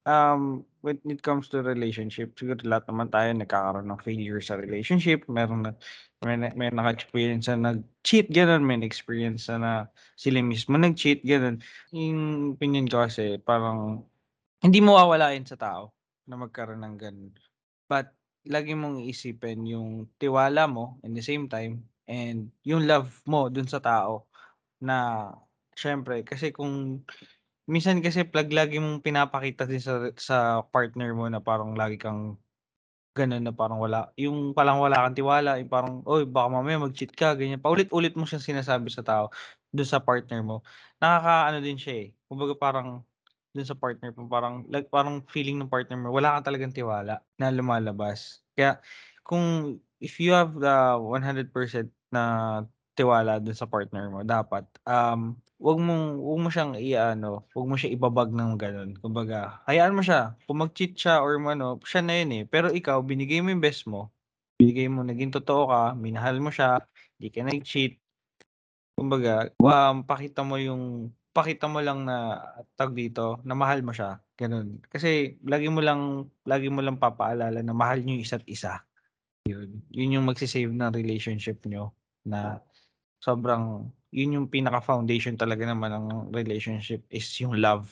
um, 0.07 0.63
when 0.85 1.01
it 1.09 1.25
comes 1.25 1.49
to 1.51 1.65
relationship, 1.65 2.37
siguro 2.39 2.61
lahat 2.63 2.87
naman 2.87 3.09
tayo 3.11 3.29
nagkakaroon 3.35 3.89
ng 3.89 4.03
failure 4.05 4.39
sa 4.39 4.55
relationship. 4.61 5.25
Meron 5.27 5.67
na 5.67 5.73
may 6.23 6.39
may 6.55 6.71
naka-experience 6.71 7.51
na 7.51 7.75
nag-cheat, 7.75 8.31
gano'n. 8.31 8.63
May 8.63 8.79
na-experience 8.79 9.51
na 9.51 9.57
na 9.59 9.73
sila 10.15 10.39
mismo 10.45 10.79
nag-cheat, 10.79 11.25
gano'n. 11.27 11.59
Yung 11.91 12.55
opinyon 12.55 12.87
ko 12.87 13.03
kasi 13.09 13.41
parang 13.43 14.07
hindi 14.63 14.79
mawawala 14.83 15.35
yun 15.35 15.47
sa 15.49 15.59
tao 15.59 15.91
na 16.29 16.37
magkaroon 16.41 16.83
ng 16.85 16.97
gano'n. 17.01 17.33
But 17.91 18.15
lagi 18.49 18.75
mong 18.75 19.03
iisipin 19.07 19.67
yung 19.69 20.11
tiwala 20.19 20.67
mo 20.71 20.99
in 21.07 21.15
the 21.15 21.23
same 21.25 21.47
time 21.51 21.87
and 22.11 22.51
yung 22.67 22.87
love 22.91 23.11
mo 23.29 23.47
dun 23.53 23.67
sa 23.71 23.79
tao 23.83 24.27
na 24.83 25.29
siyempre 25.79 26.23
kasi 26.27 26.51
kung 26.55 27.05
minsan 27.71 28.01
kasi 28.05 28.25
'pag 28.29 28.51
lagi 28.53 28.79
mong 28.83 29.03
pinapakita 29.07 29.65
din 29.69 29.81
sa 29.83 30.11
sa 30.19 30.39
partner 30.71 31.13
mo 31.17 31.27
na 31.31 31.41
parang 31.43 31.75
lagi 31.79 31.97
kang 32.01 32.39
gano'n 33.13 33.45
na 33.45 33.53
parang 33.53 33.77
wala 33.83 34.09
yung 34.17 34.57
parang 34.57 34.81
wala 34.81 35.05
kang 35.05 35.17
tiwala, 35.19 35.61
yung 35.61 35.69
parang, 35.73 36.01
"Uy, 36.09 36.25
baka 36.25 36.49
mamaya 36.49 36.81
mag-cheat 36.81 37.13
ka," 37.13 37.37
ganyan. 37.37 37.61
Paulit-ulit 37.61 38.17
mo 38.17 38.25
siyang 38.25 38.41
sinasabi 38.45 38.89
sa 38.89 39.05
tao, 39.05 39.29
dun 39.69 39.85
sa 39.89 40.01
partner 40.01 40.41
mo. 40.41 40.65
Nakakaano 41.03 41.61
din 41.61 41.77
siya, 41.77 41.95
eh, 42.09 42.17
kumbaga 42.29 42.55
parang 42.57 43.05
dun 43.53 43.69
sa 43.69 43.77
partner 43.77 44.11
mo 44.17 44.27
parang 44.29 44.65
like 44.73 44.89
parang 44.89 45.21
feeling 45.29 45.61
ng 45.61 45.69
partner 45.69 46.01
mo 46.01 46.09
wala 46.09 46.41
ka 46.41 46.49
talagang 46.53 46.73
tiwala 46.73 47.21
na 47.37 47.53
lumalabas. 47.53 48.41
Kaya 48.57 48.81
kung 49.25 49.79
if 50.03 50.19
you 50.19 50.33
have 50.35 50.57
the 50.59 50.99
100% 50.99 51.53
na 52.13 52.23
tiwala 52.97 53.41
dun 53.41 53.57
sa 53.57 53.69
partner 53.69 54.09
mo 54.13 54.21
dapat, 54.25 54.65
um, 54.85 55.37
wag 55.63 55.79
mong 55.79 56.19
wag 56.19 56.41
mo 56.43 56.49
siyang 56.51 56.75
i-aano, 56.77 57.47
wag 57.55 57.67
mo 57.71 57.77
siya 57.79 57.95
ibabag 57.95 58.35
ng 58.35 58.59
gano'n. 58.59 58.91
Kumbaga 58.99 59.63
hayaan 59.65 59.95
mo 59.97 60.03
siya, 60.05 60.35
kung 60.45 60.61
mag-cheat 60.61 60.99
siya 60.99 61.23
or 61.23 61.39
ano, 61.39 61.79
siya 61.87 62.03
na 62.03 62.19
yun, 62.21 62.31
eh. 62.35 62.45
Pero 62.45 62.69
ikaw 62.75 63.01
binigay 63.01 63.41
mo 63.41 63.55
yung 63.55 63.63
best 63.63 63.87
mo, 63.87 64.11
binigay 64.59 64.91
mo, 64.91 65.07
naging 65.07 65.31
totoo 65.33 65.71
ka, 65.71 65.83
minahal 65.95 66.37
mo 66.43 66.51
siya, 66.51 66.83
di 67.17 67.31
ka 67.31 67.47
nag-cheat. 67.47 67.97
Kumbaga, 68.99 69.49
um, 69.63 70.05
pakita 70.05 70.43
mo 70.45 70.59
yung 70.61 71.15
pakita 71.33 71.67
mo 71.67 71.81
lang 71.81 72.05
na 72.05 72.39
tawag 72.77 72.95
dito, 72.97 73.41
na 73.49 73.57
mahal 73.57 73.81
mo 73.81 73.93
siya, 73.97 74.21
gano'n. 74.37 74.85
Kasi 74.89 75.41
lagi 75.49 75.69
mo 75.73 75.81
lang 75.81 76.29
lagi 76.45 76.69
mo 76.69 76.85
lang 76.85 77.01
papaalala 77.01 77.65
na 77.65 77.75
mahal 77.75 78.05
niyo 78.05 78.21
yung 78.21 78.25
isa't 78.25 78.45
isa. 78.49 78.85
Yun, 79.49 79.83
yun 79.91 80.15
yung 80.21 80.27
magse-save 80.29 80.71
ng 80.71 80.93
relationship 80.95 81.65
niyo 81.67 81.91
na 82.23 82.63
sobrang 83.25 83.91
yun 84.13 84.37
yung 84.39 84.47
pinaka-foundation 84.53 85.41
talaga 85.41 85.65
naman 85.65 85.91
ng 85.91 86.07
relationship 86.37 87.03
is 87.09 87.27
yung 87.41 87.57
love. 87.59 87.89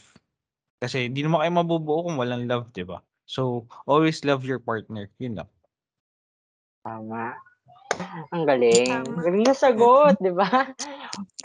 Kasi 0.79 1.09
hindi 1.09 1.25
naman 1.25 1.43
kayo 1.45 1.53
mabubuo 1.65 2.07
kung 2.07 2.21
walang 2.21 2.45
love, 2.47 2.71
'di 2.73 2.85
ba? 2.87 3.01
So, 3.25 3.67
always 3.87 4.23
love 4.27 4.45
your 4.45 4.61
partner. 4.61 5.09
Yun 5.23 5.39
lang. 5.39 5.51
Tama. 6.85 7.50
Ang 8.31 8.45
galing. 8.47 8.91
Tama. 8.91 9.21
Galing 9.27 9.45
na 9.47 9.57
sagot, 9.57 10.15
di 10.23 10.33
ba? 10.33 10.49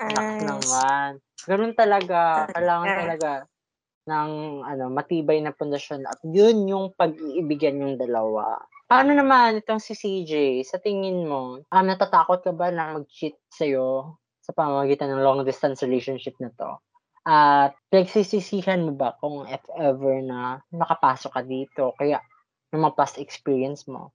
Anak 0.01 0.27
naman. 0.43 1.09
Ganun 1.45 1.73
talaga. 1.77 2.49
Kailangan 2.53 2.87
Talaga. 2.89 3.31
ng 4.05 4.31
ano, 4.61 4.85
matibay 4.93 5.41
na 5.41 5.49
pundasyon 5.49 6.05
at 6.05 6.21
yun 6.21 6.69
yung 6.69 6.85
pag-iibigan 6.93 7.81
yung 7.81 7.95
dalawa. 7.97 8.61
Paano 8.85 9.17
naman 9.17 9.65
itong 9.65 9.81
si 9.81 9.97
CJ, 9.97 10.61
sa 10.61 10.77
tingin 10.77 11.25
mo, 11.25 11.57
um, 11.57 11.85
natatakot 11.89 12.45
ka 12.45 12.53
ba 12.53 12.69
na 12.69 13.01
mag-cheat 13.01 13.33
sa'yo 13.49 14.13
sa 14.45 14.53
pamamagitan 14.53 15.09
ng 15.09 15.25
long 15.25 15.41
distance 15.41 15.81
relationship 15.81 16.37
na 16.37 16.53
to? 16.53 16.77
At 17.25 17.73
nagsisisihan 17.89 18.85
mo 18.85 18.93
ba 18.93 19.17
kung 19.17 19.49
if 19.49 19.65
ever 19.73 20.21
na 20.21 20.61
nakapasok 20.69 21.31
ka 21.33 21.41
dito, 21.41 21.83
kaya 21.97 22.21
yung 22.69 22.85
mga 22.85 22.93
past 22.93 23.17
experience 23.17 23.89
mo? 23.89 24.13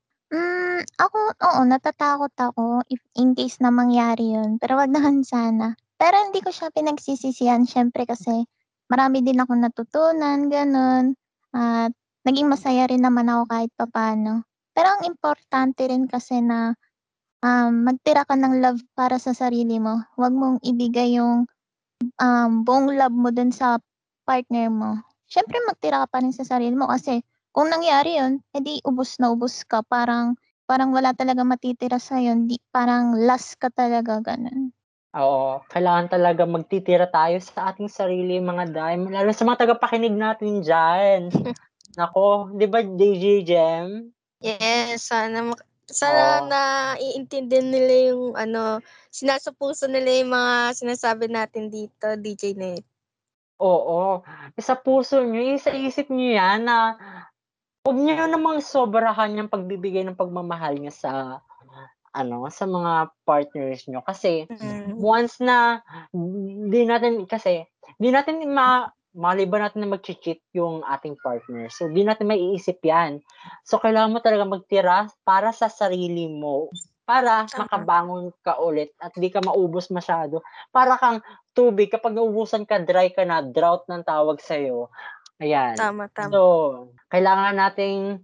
Ako, 1.01 1.19
oo, 1.37 1.61
natatakot 1.69 2.33
ako 2.37 2.81
if 2.89 3.01
in 3.17 3.37
case 3.37 3.61
na 3.61 3.69
mangyari 3.69 4.33
yun. 4.37 4.57
Pero 4.57 4.81
wag 4.81 4.93
naman 4.93 5.25
sana. 5.29 5.77
Pero 6.01 6.17
hindi 6.17 6.41
ko 6.41 6.49
siya 6.49 6.73
pinagsisisihan 6.73 7.69
syempre 7.69 8.09
kasi 8.09 8.49
marami 8.89 9.21
din 9.21 9.41
akong 9.41 9.61
natutunan, 9.61 10.49
gano'n. 10.49 11.13
At 11.53 11.93
naging 12.25 12.49
masaya 12.49 12.89
rin 12.89 13.05
naman 13.05 13.29
ako 13.29 13.43
kahit 13.49 13.71
papaano. 13.77 14.45
Pero 14.73 14.89
ang 14.97 15.03
importante 15.05 15.85
rin 15.85 16.09
kasi 16.09 16.41
na 16.41 16.73
um, 17.45 17.85
magtira 17.85 18.25
ka 18.25 18.37
ng 18.37 18.65
love 18.65 18.81
para 18.97 19.21
sa 19.21 19.37
sarili 19.37 19.77
mo. 19.77 20.01
Huwag 20.17 20.33
mong 20.33 20.65
ibigay 20.65 21.21
yung 21.21 21.45
um, 22.21 22.51
buong 22.65 22.97
love 22.97 23.15
mo 23.15 23.29
dun 23.29 23.53
sa 23.53 23.77
partner 24.25 24.73
mo. 24.73 25.01
Syempre 25.29 25.61
magtira 25.69 26.03
ka 26.05 26.17
pa 26.17 26.19
rin 26.25 26.33
sa 26.33 26.49
sarili 26.49 26.75
mo 26.75 26.89
kasi 26.89 27.21
kung 27.51 27.67
nangyari 27.67 28.17
yun, 28.19 28.41
edi 28.55 28.79
ubos 28.87 29.19
na 29.19 29.35
ubos 29.35 29.67
ka. 29.67 29.83
Parang 29.83 30.39
parang 30.71 30.95
wala 30.95 31.11
talaga 31.11 31.43
matitira 31.43 31.99
sa 31.99 32.23
Di, 32.23 32.63
parang 32.71 33.19
last 33.19 33.59
ka 33.59 33.75
talaga, 33.75 34.23
ganun. 34.23 34.71
Oo, 35.19 35.59
kailangan 35.67 36.07
talaga 36.07 36.47
magtitira 36.47 37.11
tayo 37.11 37.35
sa 37.43 37.75
ating 37.75 37.91
sarili, 37.91 38.39
mga 38.39 38.71
dime. 38.71 39.11
Lalo 39.11 39.35
sa 39.35 39.43
mga 39.43 39.67
tagapakinig 39.67 40.15
natin 40.15 40.63
dyan. 40.63 41.35
Nako, 41.99 42.55
di 42.55 42.71
ba 42.71 42.87
DJ 42.87 43.43
Jem? 43.43 44.15
Yes, 44.39 45.11
sana 45.11 45.43
mak- 45.43 45.67
sana 45.91 46.47
Oo. 46.47 46.47
na 46.47 46.61
iintindihan 47.03 47.67
nila 47.67 48.15
yung 48.15 48.39
ano, 48.39 48.79
sinasa 49.11 49.51
puso 49.51 49.91
nila 49.91 50.23
yung 50.23 50.31
mga 50.31 50.79
sinasabi 50.79 51.27
natin 51.27 51.67
dito, 51.67 52.15
DJ 52.15 52.55
Nate. 52.55 52.87
Oo. 53.59 54.23
Sa 54.63 54.79
puso 54.79 55.27
nyo, 55.27 55.43
sa 55.59 55.75
isip 55.75 56.07
nyo 56.15 56.31
yan 56.39 56.63
na 56.63 56.95
huwag 57.85 57.97
nyo 57.97 58.27
namang 58.29 58.61
sobrahan 58.61 59.37
yung 59.37 59.49
pagbibigay 59.53 60.05
ng 60.05 60.19
pagmamahal 60.19 60.77
nyo 60.77 60.93
sa 60.93 61.41
ano, 62.11 62.51
sa 62.51 62.67
mga 62.67 63.15
partners 63.23 63.87
nyo. 63.87 64.03
Kasi 64.03 64.43
Mm. 64.51 64.99
once 64.99 65.39
na 65.39 65.79
di 66.71 66.83
natin, 66.83 67.23
kasi 67.25 67.63
di 68.03 68.11
natin 68.11 68.43
ma 68.51 68.91
maliban 69.11 69.67
natin 69.67 69.83
na 69.83 69.99
mag-cheat 69.99 70.39
yung 70.55 70.87
ating 70.87 71.19
partner. 71.19 71.67
So, 71.67 71.91
di 71.91 72.07
natin 72.07 72.31
maiisip 72.31 72.79
yan. 72.87 73.19
So, 73.67 73.83
kailangan 73.83 74.15
mo 74.15 74.19
talaga 74.23 74.47
magtira 74.47 75.11
para 75.27 75.51
sa 75.51 75.67
sarili 75.67 76.31
mo. 76.31 76.71
Para 77.03 77.43
makabangon 77.43 78.31
ka 78.47 78.63
ulit 78.63 78.95
at 79.03 79.11
di 79.19 79.27
ka 79.35 79.43
maubos 79.43 79.91
masyado. 79.91 80.47
Para 80.71 80.95
kang 80.95 81.19
tubig, 81.59 81.91
kapag 81.91 82.15
naubusan 82.15 82.63
ka, 82.63 82.79
dry 82.87 83.11
ka 83.11 83.27
na, 83.27 83.43
drought 83.43 83.83
ng 83.91 84.07
tawag 84.07 84.39
sa'yo. 84.39 84.87
Ayan. 85.41 85.75
Tama, 85.75 86.13
tama. 86.13 86.31
So, 86.31 86.43
kailangan 87.09 87.57
nating 87.57 88.21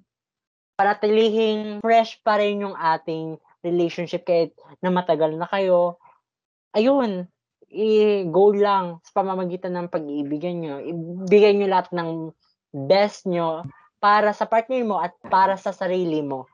panatilihing 0.76 1.80
fresh 1.80 2.20
pa 2.20 2.36
rin 2.36 2.60
yung 2.60 2.76
ating 2.76 3.40
relationship 3.64 4.28
kahit 4.28 4.52
na 4.84 4.92
matagal 4.92 5.32
na 5.32 5.48
kayo. 5.48 5.96
Ayun, 6.76 7.24
i-go 7.72 8.52
lang 8.52 9.00
sa 9.00 9.24
pamamagitan 9.24 9.72
ng 9.74 9.88
pag-iibigan 9.88 10.56
nyo. 10.60 10.76
Ibigay 10.84 11.56
nyo 11.56 11.66
lahat 11.72 11.88
ng 11.96 12.30
best 12.86 13.24
nyo 13.24 13.64
para 13.96 14.36
sa 14.36 14.44
partner 14.44 14.84
mo 14.84 15.00
at 15.00 15.16
para 15.26 15.56
sa 15.56 15.72
sarili 15.72 16.20
mo. 16.20 16.44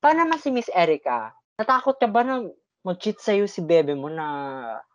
Paano 0.00 0.24
naman 0.24 0.40
si 0.40 0.48
Miss 0.48 0.72
Erica? 0.72 1.36
Natakot 1.60 2.00
ka 2.00 2.08
ba 2.08 2.24
na 2.24 2.48
mag-cheat 2.80 3.20
sa'yo 3.20 3.44
si 3.44 3.60
bebe 3.60 3.92
mo 3.92 4.08
na 4.08 4.26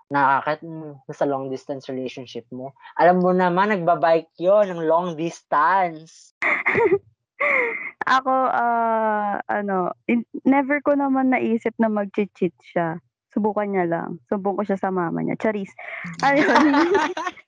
nakakit 0.09 0.61
nasa 1.09 1.25
long 1.25 1.49
distance 1.49 1.89
relationship 1.89 2.45
mo? 2.53 2.73
Alam 2.97 3.21
mo 3.21 3.31
naman, 3.33 3.73
nagbabike 3.73 4.29
yon 4.37 4.69
ng 4.69 4.81
long 4.85 5.17
distance. 5.17 6.33
Ako, 8.05 8.33
ah, 8.53 9.41
ano, 9.49 9.89
in- 10.05 10.29
never 10.45 10.77
ko 10.85 10.93
naman 10.93 11.33
naisip 11.33 11.73
na 11.81 11.89
mag-cheat 11.89 12.53
siya. 12.61 13.01
Subukan 13.33 13.67
niya 13.73 13.85
lang. 13.89 14.21
Sumbong 14.29 14.61
ko 14.61 14.63
siya 14.63 14.77
sa 14.77 14.93
mama 14.93 15.25
niya. 15.25 15.35
Charis. 15.41 15.73
Ayun. 16.25 16.69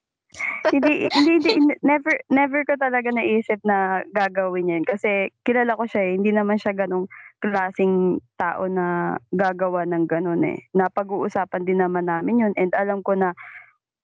hindi, 0.74 1.08
hindi, 1.12 1.34
hindi, 1.40 1.74
never, 1.82 2.14
never 2.30 2.62
ko 2.68 2.76
talaga 2.78 3.10
naisip 3.14 3.62
na 3.64 4.04
gagawin 4.12 4.72
yan. 4.72 4.84
Kasi 4.84 5.32
kilala 5.44 5.78
ko 5.78 5.86
siya 5.86 6.12
eh. 6.12 6.14
Hindi 6.18 6.32
naman 6.34 6.58
siya 6.60 6.74
ganong 6.76 7.08
klaseng 7.40 8.18
tao 8.36 8.66
na 8.66 9.18
gagawa 9.34 9.86
ng 9.86 10.06
ganon 10.10 10.44
eh. 10.46 10.66
Napag-uusapan 10.74 11.64
din 11.66 11.82
naman 11.82 12.10
namin 12.10 12.50
yun. 12.50 12.54
And 12.58 12.74
alam 12.74 13.06
ko 13.06 13.14
na 13.14 13.34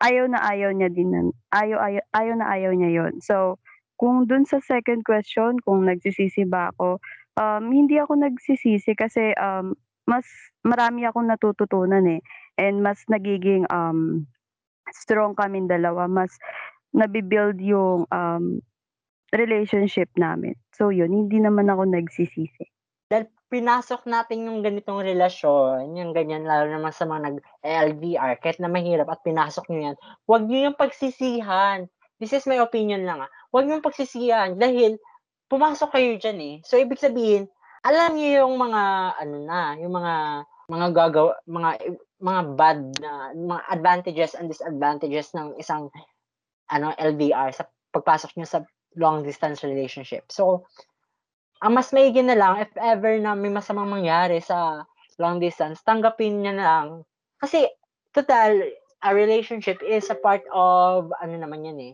ayaw 0.03 0.27
na 0.27 0.43
ayaw 0.43 0.71
niya 0.75 0.89
din. 0.91 1.09
nan- 1.11 1.35
Ayaw, 1.53 1.79
ayaw, 1.79 2.03
ayaw 2.13 2.35
na 2.37 2.47
ayaw 2.49 2.71
niya 2.75 2.91
yun. 2.91 3.13
So, 3.23 3.57
kung 3.97 4.27
dun 4.27 4.43
sa 4.43 4.59
second 4.59 5.05
question, 5.07 5.61
kung 5.63 5.85
nagsisisi 5.87 6.43
ba 6.43 6.73
ako, 6.75 6.99
um, 7.39 7.63
hindi 7.71 7.97
ako 7.97 8.19
nagsisisi 8.19 8.93
kasi 8.97 9.31
um, 9.39 9.73
mas 10.03 10.27
marami 10.67 11.07
akong 11.07 11.29
natututunan 11.29 12.03
eh. 12.09 12.19
And 12.59 12.83
mas 12.85 13.01
nagiging 13.09 13.65
um, 13.71 14.27
strong 14.91 15.37
kaming 15.37 15.71
dalawa. 15.71 16.09
Mas 16.11 16.35
nabibuild 16.91 17.57
yung 17.63 18.05
um, 18.11 18.59
relationship 19.33 20.09
namin. 20.19 20.53
So 20.77 20.93
yun, 20.93 21.13
hindi 21.13 21.41
naman 21.41 21.69
ako 21.69 21.89
nagsisisi. 21.89 22.69
Dahil 23.09 23.29
pinasok 23.49 24.09
natin 24.09 24.49
yung 24.49 24.65
ganitong 24.65 25.05
relasyon, 25.05 25.93
yung 25.93 26.13
ganyan, 26.13 26.45
lalo 26.45 26.69
naman 26.69 26.93
sa 26.93 27.05
mga 27.05 27.29
nag-LDR, 27.29 28.41
kahit 28.41 28.57
na 28.57 28.69
mahirap 28.69 29.09
at 29.09 29.21
pinasok 29.21 29.69
nyo 29.69 29.93
yan, 29.93 29.95
huwag 30.25 30.43
nyo 30.49 30.59
yung 30.69 30.77
pagsisihan. 30.77 31.85
This 32.17 32.33
is 32.33 32.49
my 32.49 32.61
opinion 32.61 33.05
lang 33.05 33.21
ah. 33.21 33.31
Huwag 33.53 33.69
nyo 33.69 33.77
yung 33.77 33.85
pagsisihan 33.85 34.57
dahil 34.57 34.97
pumasok 35.49 35.93
kayo 35.93 36.17
dyan 36.17 36.39
eh. 36.41 36.55
So, 36.65 36.81
ibig 36.81 36.97
sabihin, 36.97 37.45
alam 37.85 38.17
niyo 38.17 38.45
yung 38.45 38.57
mga, 38.57 38.81
ano 39.21 39.37
na, 39.45 39.77
yung 39.77 39.93
mga, 39.93 40.13
mga 40.73 40.88
gagawa, 40.97 41.38
mga, 41.45 41.69
mga 42.17 42.41
bad 42.57 42.79
na, 42.97 43.12
mga 43.38 43.62
advantages 43.69 44.33
and 44.33 44.49
disadvantages 44.49 45.29
ng 45.38 45.53
isang, 45.62 45.93
ano, 46.73 46.89
LDR 46.97 47.53
sa 47.53 47.69
pagpasok 47.93 48.33
niyo 48.33 48.47
sa 48.49 48.59
long 48.97 49.21
distance 49.21 49.62
relationship. 49.62 50.25
So, 50.33 50.65
ang 51.62 51.77
mas 51.77 51.93
maigi 51.93 52.25
na 52.25 52.33
lang, 52.33 52.57
if 52.57 52.73
ever 52.81 53.21
na 53.21 53.38
may 53.38 53.53
masamang 53.53 53.93
mangyari 53.93 54.41
sa 54.41 54.81
long 55.21 55.38
distance, 55.38 55.86
tanggapin 55.86 56.41
niya 56.41 56.57
na 56.57 56.65
lang. 56.65 56.88
Kasi, 57.38 57.69
total, 58.09 58.57
a 59.05 59.09
relationship 59.13 59.77
is 59.86 60.09
a 60.09 60.17
part 60.17 60.41
of, 60.49 61.13
ano 61.21 61.36
naman 61.38 61.69
yan 61.69 61.79
eh, 61.79 61.93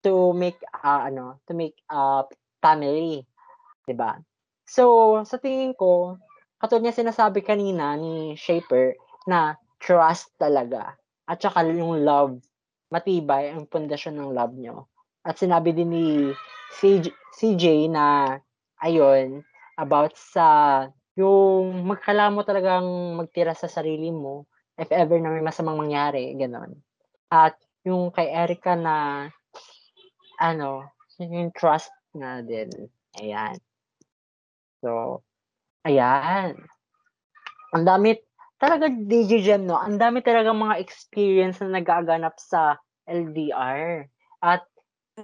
to 0.00 0.32
make, 0.32 0.58
uh, 0.80 1.06
ano, 1.06 1.38
to 1.44 1.52
make 1.52 1.76
a 1.92 2.24
family. 2.64 3.26
'di 3.86 3.94
ba? 3.98 4.18
So, 4.66 5.20
sa 5.26 5.36
tingin 5.42 5.74
ko, 5.74 6.16
katulad 6.62 6.86
niya 6.86 7.02
sinasabi 7.02 7.42
kanina 7.42 7.98
ni 7.98 8.38
Shaper, 8.38 8.94
na 9.26 9.58
trust 9.82 10.30
talaga. 10.38 10.94
At 11.26 11.42
saka 11.42 11.66
yung 11.66 12.06
love, 12.06 12.38
matibay 12.94 13.50
ang 13.50 13.66
pundasyon 13.66 14.14
ng 14.14 14.30
love 14.30 14.54
nyo. 14.54 14.86
At 15.26 15.42
sinabi 15.42 15.74
din 15.74 15.90
ni 15.90 16.06
CJ, 16.78 17.10
CJ 17.34 17.90
na, 17.90 18.38
ayun, 18.78 19.42
about 19.74 20.14
sa 20.14 20.86
yung 21.18 21.84
magkala 21.84 22.32
mo 22.32 22.46
talagang 22.46 23.18
magtira 23.18 23.52
sa 23.52 23.68
sarili 23.68 24.08
mo 24.08 24.48
if 24.80 24.88
ever 24.88 25.20
na 25.20 25.28
may 25.34 25.44
masamang 25.44 25.76
mangyari, 25.76 26.32
ganon. 26.38 26.80
At 27.28 27.58
yung 27.84 28.14
kay 28.14 28.30
Erica 28.32 28.78
na, 28.78 29.28
ano, 30.40 30.88
yung 31.18 31.52
trust 31.52 31.92
na 32.16 32.40
din. 32.40 32.70
Ayan. 33.20 33.60
So, 34.80 35.22
ayan. 35.86 36.56
Ang 37.74 37.84
dami, 37.88 38.16
talaga 38.60 38.88
DJ 38.92 39.32
Gem, 39.42 39.64
no? 39.66 39.80
Ang 39.80 39.96
dami 39.96 40.20
talaga 40.20 40.52
mga 40.52 40.78
experience 40.80 41.58
na 41.64 41.80
nagaganap 41.80 42.36
sa 42.38 42.76
LDR. 43.08 44.06
At 44.44 44.66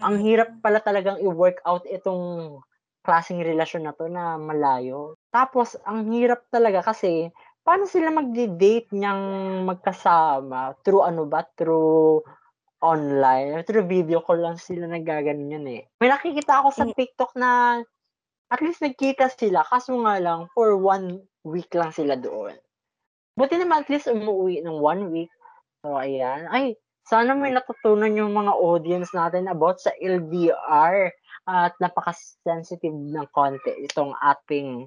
ang 0.00 0.20
hirap 0.22 0.60
pala 0.64 0.80
talagang 0.80 1.20
i-work 1.22 1.60
out 1.68 1.84
itong 1.88 2.58
klaseng 3.04 3.40
relasyon 3.44 3.88
na 3.88 3.94
to 3.96 4.08
na 4.08 4.36
malayo. 4.40 5.16
Tapos, 5.32 5.76
ang 5.88 6.08
hirap 6.12 6.44
talaga 6.52 6.84
kasi, 6.84 7.28
paano 7.64 7.84
sila 7.88 8.12
magdi-date 8.12 8.92
niyang 8.96 9.22
magkasama? 9.68 10.76
Through 10.84 11.04
ano 11.04 11.24
ba? 11.28 11.44
Through 11.56 12.24
online. 12.82 13.64
Through 13.66 13.86
video 13.90 14.22
call 14.22 14.40
lang 14.42 14.56
sila 14.60 14.86
naggaganon 14.86 15.54
yun 15.60 15.66
eh. 15.68 15.82
May 16.02 16.10
nakikita 16.12 16.62
ako 16.62 16.68
sa 16.74 16.84
Mm. 16.86 16.94
TikTok 16.94 17.32
na 17.38 17.82
at 18.48 18.60
least 18.64 18.80
nagkita 18.80 19.28
sila. 19.32 19.64
Kaso 19.64 19.96
nga 20.04 20.16
lang, 20.20 20.48
for 20.56 20.76
one 20.76 21.20
week 21.44 21.68
lang 21.76 21.92
sila 21.92 22.16
doon. 22.16 22.56
Buti 23.38 23.54
naman 23.60 23.84
at 23.84 23.90
least 23.92 24.10
umuwi 24.10 24.64
ng 24.64 24.78
one 24.82 25.12
week. 25.12 25.30
So, 25.84 25.94
ayan. 25.94 26.50
Ay, 26.50 26.74
sana 27.06 27.32
may 27.32 27.54
natutunan 27.54 28.12
yung 28.18 28.34
mga 28.34 28.52
audience 28.52 29.14
natin 29.16 29.48
about 29.48 29.80
sa 29.80 29.94
LDR 29.96 31.08
at 31.48 31.72
napaka-sensitive 31.80 32.92
ng 32.92 33.28
konti 33.32 33.72
itong 33.88 34.12
ating 34.20 34.84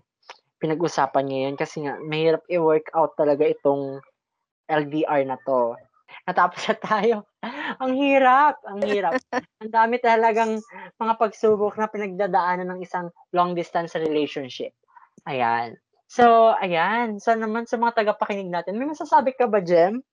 pinag-usapan 0.61 1.25
ngayon 1.25 1.55
kasi 1.57 1.81
nga 1.81 1.97
mahirap 2.05 2.45
i-work 2.53 2.85
out 2.93 3.17
talaga 3.17 3.49
itong 3.49 3.97
LDR 4.69 5.25
na 5.25 5.41
to. 5.41 5.73
Natapos 6.27 6.61
na 6.69 6.75
tayo. 6.77 7.15
Ang 7.81 7.93
hirap, 7.97 8.61
ang 8.67 8.79
hirap. 8.85 9.17
Ang 9.61 9.71
dami 9.73 9.97
talagang 9.97 10.61
mga 11.01 11.13
pagsubok 11.17 11.77
na 11.77 11.89
pinagdadaanan 11.89 12.69
ng 12.69 12.79
isang 12.85 13.09
long 13.33 13.57
distance 13.57 13.97
relationship. 13.97 14.73
Ayan. 15.25 15.77
So, 16.11 16.51
ayan. 16.59 17.23
So 17.23 17.33
naman 17.33 17.65
sa 17.65 17.79
mga 17.79 18.03
tagapakinig 18.03 18.51
natin, 18.51 18.75
may 18.75 18.89
masasabi 18.89 19.31
ka 19.33 19.47
ba, 19.47 19.63
Jem? 19.63 20.03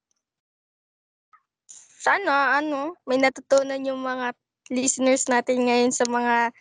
Sana, 1.99 2.63
ano, 2.63 2.95
may 3.05 3.19
natutunan 3.19 3.83
yung 3.83 4.01
mga 4.07 4.33
listeners 4.71 5.27
natin 5.27 5.67
ngayon 5.67 5.93
sa 5.93 6.07
mga 6.07 6.55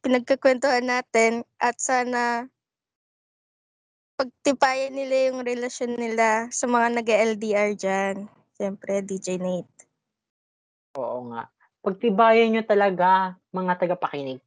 pinagkakwentuhan 0.00 0.86
natin 0.86 1.42
at 1.58 1.76
sana 1.82 2.46
pagtipayan 4.16 4.96
nila 4.96 5.30
yung 5.30 5.44
relasyon 5.44 6.00
nila 6.00 6.48
sa 6.48 6.64
mga 6.64 7.00
nag-LDR 7.00 7.70
dyan. 7.76 8.26
Siyempre, 8.56 9.04
DJ 9.04 9.36
Nate. 9.36 9.84
Oo 10.96 11.28
nga. 11.28 11.52
Pagtibayan 11.84 12.56
nyo 12.56 12.64
talaga, 12.64 13.36
mga 13.52 13.72
tagapakinig, 13.76 14.40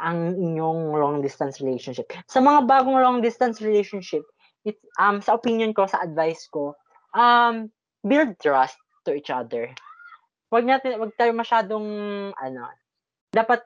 ang 0.00 0.34
inyong 0.34 0.96
long 0.96 1.20
distance 1.20 1.60
relationship. 1.60 2.08
Sa 2.26 2.40
mga 2.40 2.64
bagong 2.64 2.98
long 2.98 3.20
distance 3.20 3.60
relationship, 3.60 4.24
it, 4.64 4.80
um, 4.96 5.20
sa 5.20 5.36
opinion 5.36 5.76
ko, 5.76 5.84
sa 5.84 6.00
advice 6.00 6.48
ko, 6.48 6.72
um, 7.12 7.68
build 8.02 8.34
trust 8.40 8.80
to 9.04 9.12
each 9.12 9.30
other. 9.30 9.68
Wag 10.48 10.64
natin, 10.64 10.96
wag 10.96 11.12
tayo 11.20 11.36
masyadong, 11.36 11.86
ano, 12.34 12.62
dapat 13.30 13.62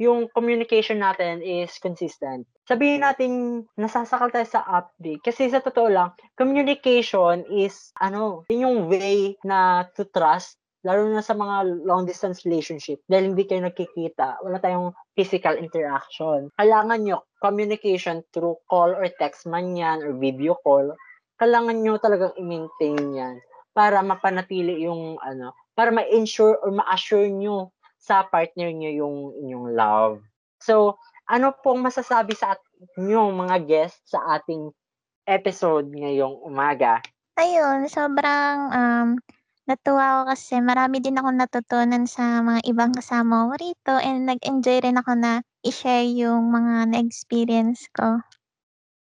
yung 0.00 0.30
communication 0.32 1.02
natin 1.02 1.44
is 1.44 1.76
consistent. 1.82 2.48
Sabihin 2.64 3.04
natin, 3.04 3.64
nasasakal 3.76 4.32
tayo 4.32 4.46
sa 4.48 4.64
update. 4.64 5.20
Kasi 5.20 5.50
sa 5.50 5.60
totoo 5.60 5.88
lang, 5.90 6.14
communication 6.38 7.44
is, 7.50 7.90
ano, 8.00 8.46
yun 8.48 8.64
yung 8.64 8.78
way 8.88 9.36
na 9.44 9.84
to 9.92 10.08
trust 10.08 10.62
lalo 10.82 11.06
na 11.14 11.22
sa 11.22 11.34
mga 11.38 11.86
long 11.86 12.02
distance 12.02 12.42
relationship 12.42 12.98
dahil 13.06 13.32
hindi 13.32 13.46
kayo 13.46 13.62
nagkikita, 13.62 14.42
wala 14.42 14.58
tayong 14.58 14.90
physical 15.14 15.54
interaction. 15.54 16.50
Kailangan 16.58 17.06
nyo 17.06 17.22
communication 17.38 18.26
through 18.34 18.58
call 18.66 18.90
or 18.90 19.06
text 19.18 19.46
man 19.46 19.78
yan 19.78 20.02
or 20.02 20.14
video 20.18 20.58
call. 20.58 20.90
Kailangan 21.38 21.82
nyo 21.82 22.02
talagang 22.02 22.34
i-maintain 22.34 22.98
yan 23.14 23.36
para 23.72 24.02
mapanatili 24.02 24.84
yung 24.84 25.16
ano, 25.22 25.54
para 25.72 25.94
ma-ensure 25.94 26.58
or 26.60 26.70
ma-assure 26.74 27.30
nyo 27.30 27.70
sa 28.02 28.26
partner 28.26 28.74
nyo 28.74 28.90
yung 28.90 29.16
inyong 29.38 29.66
love. 29.78 30.18
So, 30.58 30.98
ano 31.30 31.54
pong 31.54 31.86
masasabi 31.86 32.34
sa 32.34 32.58
inyo 32.98 33.30
mga 33.30 33.62
guests 33.62 34.10
sa 34.10 34.42
ating 34.42 34.74
episode 35.22 35.86
ngayong 35.94 36.42
umaga? 36.42 36.98
Ayun, 37.38 37.86
sobrang 37.86 38.58
um, 38.74 39.08
natuwa 39.70 40.20
ako 40.26 40.34
kasi 40.34 40.58
marami 40.58 40.98
din 40.98 41.16
akong 41.16 41.38
natutunan 41.38 42.04
sa 42.10 42.42
mga 42.42 42.66
ibang 42.66 42.90
kasama 42.90 43.46
ko 43.48 43.54
rito 43.54 43.94
and 44.02 44.26
nag-enjoy 44.26 44.82
rin 44.82 44.98
ako 44.98 45.14
na 45.14 45.46
i-share 45.62 46.10
yung 46.10 46.50
mga 46.50 46.90
na-experience 46.90 47.86
ko. 47.94 48.18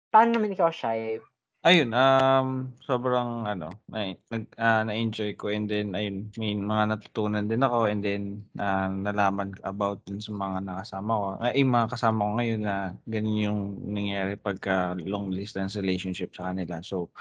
Paano 0.09 0.41
naman 0.41 0.57
ikaw, 0.57 0.73
Shai? 0.73 1.21
Ayun, 1.67 1.91
um, 1.91 2.71
sobrang 2.79 3.43
ano, 3.43 3.67
na, 3.91 4.15
nag, 4.31 4.43
ah, 4.55 4.87
na-enjoy 4.87 5.35
ko 5.35 5.51
and 5.51 5.67
then 5.67 5.91
ayun, 5.99 6.31
may 6.39 6.55
mga 6.55 6.95
natutunan 6.95 7.43
din 7.43 7.59
ako 7.59 7.91
and 7.91 8.07
then 8.07 8.39
ah, 8.55 8.87
nalaman 8.87 9.51
about 9.67 9.99
din 10.07 10.23
sa 10.23 10.31
mga 10.31 10.63
nakasama 10.63 11.11
ko. 11.11 11.27
Ay, 11.43 11.59
yung 11.59 11.75
mga 11.75 11.91
kasama 11.91 12.23
ko 12.23 12.31
ngayon 12.39 12.61
na 12.63 12.75
ganun 13.03 13.35
yung 13.43 13.61
nangyayari 13.83 14.39
pagka 14.39 14.95
long 14.95 15.27
distance 15.35 15.75
relationship 15.75 16.31
sa 16.31 16.55
kanila. 16.55 16.79
So, 16.79 17.11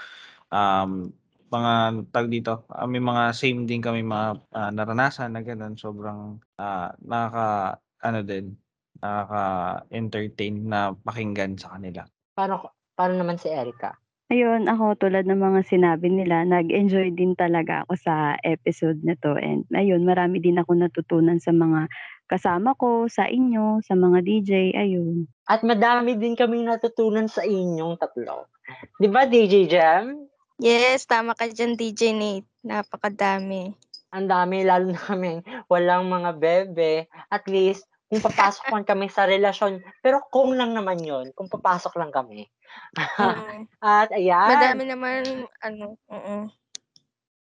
um, 0.47 1.11
mga 1.51 2.07
tag 2.15 2.31
dito, 2.31 2.63
ah, 2.71 2.87
may 2.87 3.03
mga 3.03 3.35
same 3.35 3.67
din 3.67 3.83
kami 3.83 3.99
mga 3.99 4.47
ah, 4.55 4.71
naranasan 4.71 5.35
na 5.35 5.43
ganun. 5.43 5.75
Sobrang 5.75 6.39
ah, 6.55 6.95
nakaka, 7.03 7.83
ano 7.99 8.19
din, 8.23 8.55
nakaka-entertain 9.03 10.55
na 10.63 10.95
pakinggan 10.95 11.59
sa 11.59 11.75
kanila. 11.75 12.07
Paano, 12.31 12.79
paano 12.95 13.19
naman 13.19 13.35
si 13.35 13.51
Erica? 13.51 14.06
Ayun, 14.27 14.67
ako 14.67 15.07
tulad 15.07 15.23
ng 15.23 15.39
mga 15.39 15.61
sinabi 15.71 16.11
nila, 16.11 16.43
nag-enjoy 16.43 17.15
din 17.15 17.31
talaga 17.31 17.87
ako 17.87 17.95
sa 17.95 18.35
episode 18.43 18.99
na 18.99 19.15
'to 19.15 19.39
and 19.39 19.63
ayun, 19.71 20.03
marami 20.03 20.43
din 20.43 20.59
akong 20.59 20.83
natutunan 20.83 21.39
sa 21.39 21.55
mga 21.55 21.87
kasama 22.27 22.75
ko, 22.75 23.07
sa 23.07 23.31
inyo, 23.31 23.79
sa 23.87 23.95
mga 23.95 24.19
DJ, 24.27 24.51
ayun. 24.75 25.31
At 25.47 25.63
madami 25.63 26.19
din 26.19 26.35
kaming 26.35 26.67
natutunan 26.67 27.31
sa 27.31 27.47
inyong 27.47 27.95
tatlo. 27.95 28.51
'Di 28.99 29.07
ba, 29.07 29.23
DJ 29.23 29.71
Jam? 29.71 30.27
Yes, 30.59 31.07
tama 31.07 31.31
ka 31.31 31.47
dyan, 31.47 31.79
DJ 31.79 32.11
Nate. 32.11 32.51
Napakadami. 32.67 33.71
Ang 34.11 34.27
dami, 34.27 34.67
lalo 34.67 34.91
na 34.91 34.99
kami 34.99 35.39
walang 35.71 36.11
mga 36.11 36.35
bebe. 36.35 37.07
At 37.31 37.47
least, 37.47 37.87
kung 38.07 38.23
papasok 38.23 38.71
man 38.71 38.87
kami 38.87 39.11
sa 39.11 39.27
relasyon, 39.27 39.83
pero 39.99 40.23
kung 40.31 40.55
lang 40.55 40.71
naman 40.71 40.99
yon 41.03 41.35
kung 41.35 41.51
papasok 41.51 41.99
lang 41.99 42.11
kami. 42.11 42.47
Mm. 42.95 43.67
At 43.83 44.15
ayan, 44.15 44.47
Madami 44.55 44.83
naman, 44.87 45.21
ano, 45.59 45.99
oo. 46.07 46.35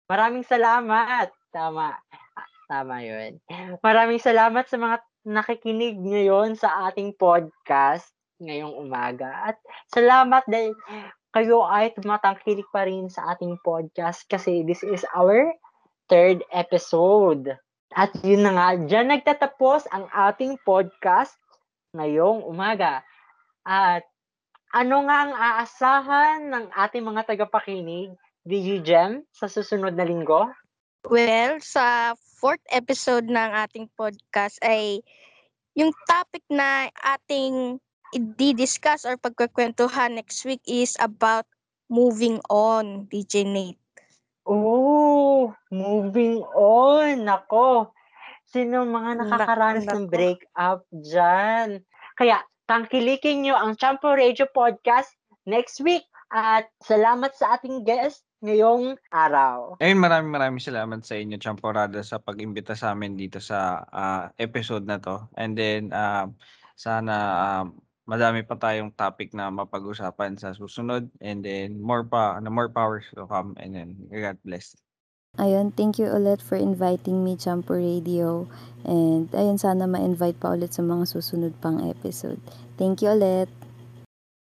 maraming 0.07 0.47
salamat. 0.47 1.35
Tama. 1.51 1.99
Tama 2.71 2.97
yun. 3.03 3.43
Maraming 3.83 4.23
salamat 4.23 4.64
sa 4.71 4.79
mga 4.79 4.97
nakikinig 5.25 5.99
ngayon 6.01 6.55
sa 6.55 6.88
ating 6.90 7.17
podcast 7.19 8.14
ngayong 8.38 8.75
umaga. 8.79 9.53
At 9.53 9.57
salamat 9.90 10.47
dahil 10.47 10.75
kayo 11.35 11.67
ay 11.67 11.90
tumatangkilik 11.99 12.67
pa 12.71 12.87
rin 12.87 13.11
sa 13.11 13.35
ating 13.35 13.59
podcast 13.62 14.23
kasi 14.31 14.62
this 14.62 14.87
is 14.87 15.03
our 15.14 15.51
third 16.07 16.47
episode. 16.55 17.59
At 17.94 18.11
yun 18.26 18.42
na 18.42 18.50
nga, 18.59 18.68
dyan 18.74 19.07
nagtatapos 19.07 19.87
ang 19.94 20.11
ating 20.11 20.59
podcast 20.66 21.38
ngayong 21.94 22.42
umaga. 22.42 23.07
At 23.62 24.02
ano 24.74 25.07
nga 25.07 25.16
ang 25.22 25.33
aasahan 25.38 26.40
ng 26.50 26.64
ating 26.74 27.07
mga 27.07 27.22
tagapakinig, 27.22 28.11
DJ 28.42 28.83
Gem, 28.83 29.22
sa 29.30 29.46
susunod 29.46 29.94
na 29.94 30.02
linggo? 30.02 30.50
Well, 31.07 31.62
sa 31.62 32.18
fourth 32.42 32.66
episode 32.74 33.30
ng 33.30 33.50
ating 33.62 33.87
podcast 33.94 34.59
ay 34.66 34.98
yung 35.78 35.94
topic 36.11 36.42
na 36.50 36.90
ating 36.98 37.78
i-discuss 38.14 39.07
or 39.07 39.14
pagkakwentuhan 39.18 40.18
next 40.18 40.42
week 40.42 40.62
is 40.66 40.98
about 40.98 41.46
moving 41.87 42.42
on, 42.50 43.07
DJ 43.07 43.46
Nate. 43.46 43.84
Oh, 44.44 45.57
moving 45.72 46.44
on. 46.52 47.24
Nako. 47.24 47.92
Sino 48.44 48.85
mga 48.85 49.18
Nak- 49.18 49.28
nakakaranas 49.33 49.87
ng 49.88 50.04
nako. 50.07 50.12
breakup 50.12 50.80
dyan? 50.92 51.80
Kaya, 52.14 52.44
tangkilikin 52.68 53.42
nyo 53.44 53.57
ang 53.57 53.74
Champo 53.74 54.12
Radio 54.12 54.44
Podcast 54.52 55.12
next 55.48 55.80
week. 55.80 56.04
At 56.35 56.66
salamat 56.83 57.33
sa 57.37 57.57
ating 57.57 57.87
guest 57.87 58.26
ngayong 58.44 59.00
araw. 59.14 59.78
Ayun, 59.80 60.02
maraming 60.02 60.33
maraming 60.35 60.61
salamat 60.61 61.00
sa 61.07 61.14
inyo, 61.16 61.40
Champorada, 61.40 62.02
sa 62.04 62.20
pag-imbita 62.20 62.76
sa 62.76 62.92
amin 62.92 63.16
dito 63.16 63.38
sa 63.40 63.87
ah, 63.88 64.28
episode 64.37 64.85
na 64.85 65.00
to. 65.00 65.24
And 65.38 65.57
then, 65.57 65.94
um, 65.94 66.37
sana 66.74 67.14
um, 67.62 67.78
madami 68.05 68.45
pa 68.45 68.57
tayong 68.57 68.93
topic 68.93 69.33
na 69.33 69.49
mapag-usapan 69.49 70.37
sa 70.37 70.53
susunod. 70.53 71.09
And 71.21 71.45
then, 71.45 71.81
more 71.81 72.05
pa, 72.05 72.40
na 72.40 72.49
more 72.49 72.69
powers 72.69 73.05
to 73.17 73.29
come. 73.29 73.57
And 73.61 73.75
then, 73.77 73.90
God 74.09 74.38
bless. 74.45 74.77
Ayun, 75.35 75.75
thank 75.75 75.99
you 75.99 76.07
ulit 76.07 76.38
for 76.38 76.55
inviting 76.55 77.27
me, 77.27 77.35
Champo 77.35 77.75
Radio. 77.75 78.47
And 78.87 79.27
ayun, 79.35 79.59
sana 79.59 79.90
ma-invite 79.90 80.38
pa 80.38 80.55
ulit 80.55 80.71
sa 80.71 80.87
mga 80.87 81.11
susunod 81.11 81.59
pang 81.59 81.83
episode. 81.83 82.38
Thank 82.79 83.03
you 83.03 83.19
ulit. 83.19 83.51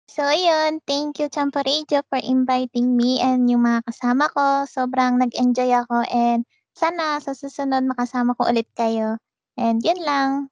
So, 0.08 0.24
ayun. 0.24 0.80
Thank 0.88 1.20
you, 1.20 1.28
Champo 1.28 1.60
Radio, 1.60 2.00
for 2.08 2.16
inviting 2.24 2.96
me 2.96 3.20
and 3.20 3.46
yung 3.52 3.68
mga 3.68 3.84
kasama 3.84 4.32
ko. 4.32 4.64
Sobrang 4.64 5.20
nag-enjoy 5.20 5.68
ako 5.84 6.08
and 6.08 6.48
sana 6.72 7.20
sa 7.20 7.36
susunod 7.36 7.84
makasama 7.84 8.32
ko 8.34 8.48
ulit 8.48 8.66
kayo. 8.72 9.20
And 9.60 9.84
yun 9.84 10.00
lang. 10.00 10.48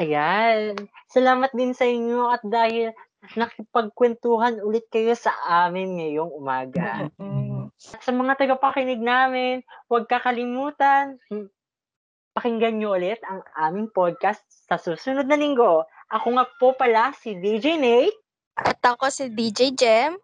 Ayan. 0.00 0.80
Salamat 1.12 1.52
din 1.52 1.76
sa 1.76 1.84
inyo 1.84 2.32
at 2.32 2.40
dahil 2.40 2.96
nakipagkwentuhan 3.36 4.64
ulit 4.64 4.88
kayo 4.88 5.12
sa 5.12 5.36
amin 5.68 6.00
ngayong 6.00 6.32
umaga. 6.32 7.12
At 7.92 8.00
sa 8.00 8.12
mga 8.16 8.40
tagapakinig 8.40 8.96
namin, 8.96 9.60
huwag 9.92 10.08
kakalimutan, 10.08 11.20
pakinggan 12.32 12.80
nyo 12.80 12.96
ulit 12.96 13.20
ang 13.28 13.44
aming 13.60 13.92
podcast 13.92 14.40
sa 14.48 14.80
susunod 14.80 15.28
na 15.28 15.36
linggo. 15.36 15.84
Ako 16.08 16.32
nga 16.32 16.48
po 16.56 16.72
pala 16.72 17.12
si 17.12 17.36
DJ 17.36 17.76
Nate. 17.76 18.16
At 18.56 18.80
ako 18.80 19.12
si 19.12 19.28
DJ 19.28 19.76
Jem. 19.76 20.16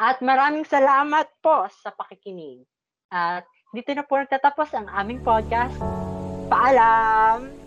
At 0.00 0.24
maraming 0.24 0.64
salamat 0.64 1.28
po 1.44 1.68
sa 1.68 1.92
pakikinig. 1.92 2.64
At 3.12 3.44
dito 3.76 3.92
na 3.92 4.08
po 4.08 4.16
nagtatapos 4.16 4.72
ang 4.72 4.88
aming 4.88 5.20
podcast. 5.20 5.76
Paalam! 6.48 7.57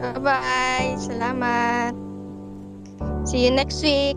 Bye-bye. 0.00 0.96
Salamat. 0.96 1.92
See 3.28 3.44
you 3.44 3.52
next 3.52 3.84
week. 3.84 4.16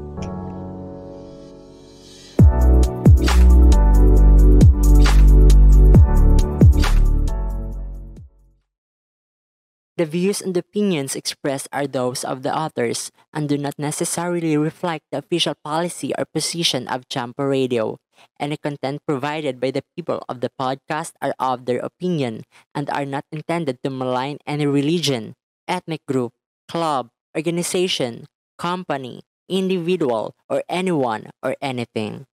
The 9.93 10.09
views 10.09 10.41
and 10.41 10.57
opinions 10.57 11.15
expressed 11.15 11.69
are 11.71 11.85
those 11.85 12.23
of 12.23 12.41
the 12.41 12.49
authors 12.49 13.11
and 13.31 13.47
do 13.47 13.59
not 13.59 13.77
necessarily 13.77 14.57
reflect 14.57 15.05
the 15.11 15.19
official 15.19 15.53
policy 15.63 16.15
or 16.17 16.25
position 16.25 16.87
of 16.87 17.07
Champa 17.11 17.45
Radio. 17.45 17.99
Any 18.39 18.57
content 18.57 19.05
provided 19.05 19.59
by 19.59 19.69
the 19.69 19.83
people 19.95 20.23
of 20.27 20.41
the 20.41 20.49
podcast 20.49 21.13
are 21.21 21.35
of 21.37 21.65
their 21.67 21.79
opinion 21.79 22.41
and 22.73 22.89
are 22.89 23.05
not 23.05 23.27
intended 23.31 23.83
to 23.83 23.91
malign 23.91 24.39
any 24.47 24.65
religion, 24.65 25.35
ethnic 25.67 26.05
group, 26.07 26.33
club, 26.67 27.09
organization, 27.35 28.25
company, 28.57 29.21
individual, 29.49 30.35
or 30.49 30.63
anyone 30.69 31.29
or 31.41 31.55
anything. 31.61 32.25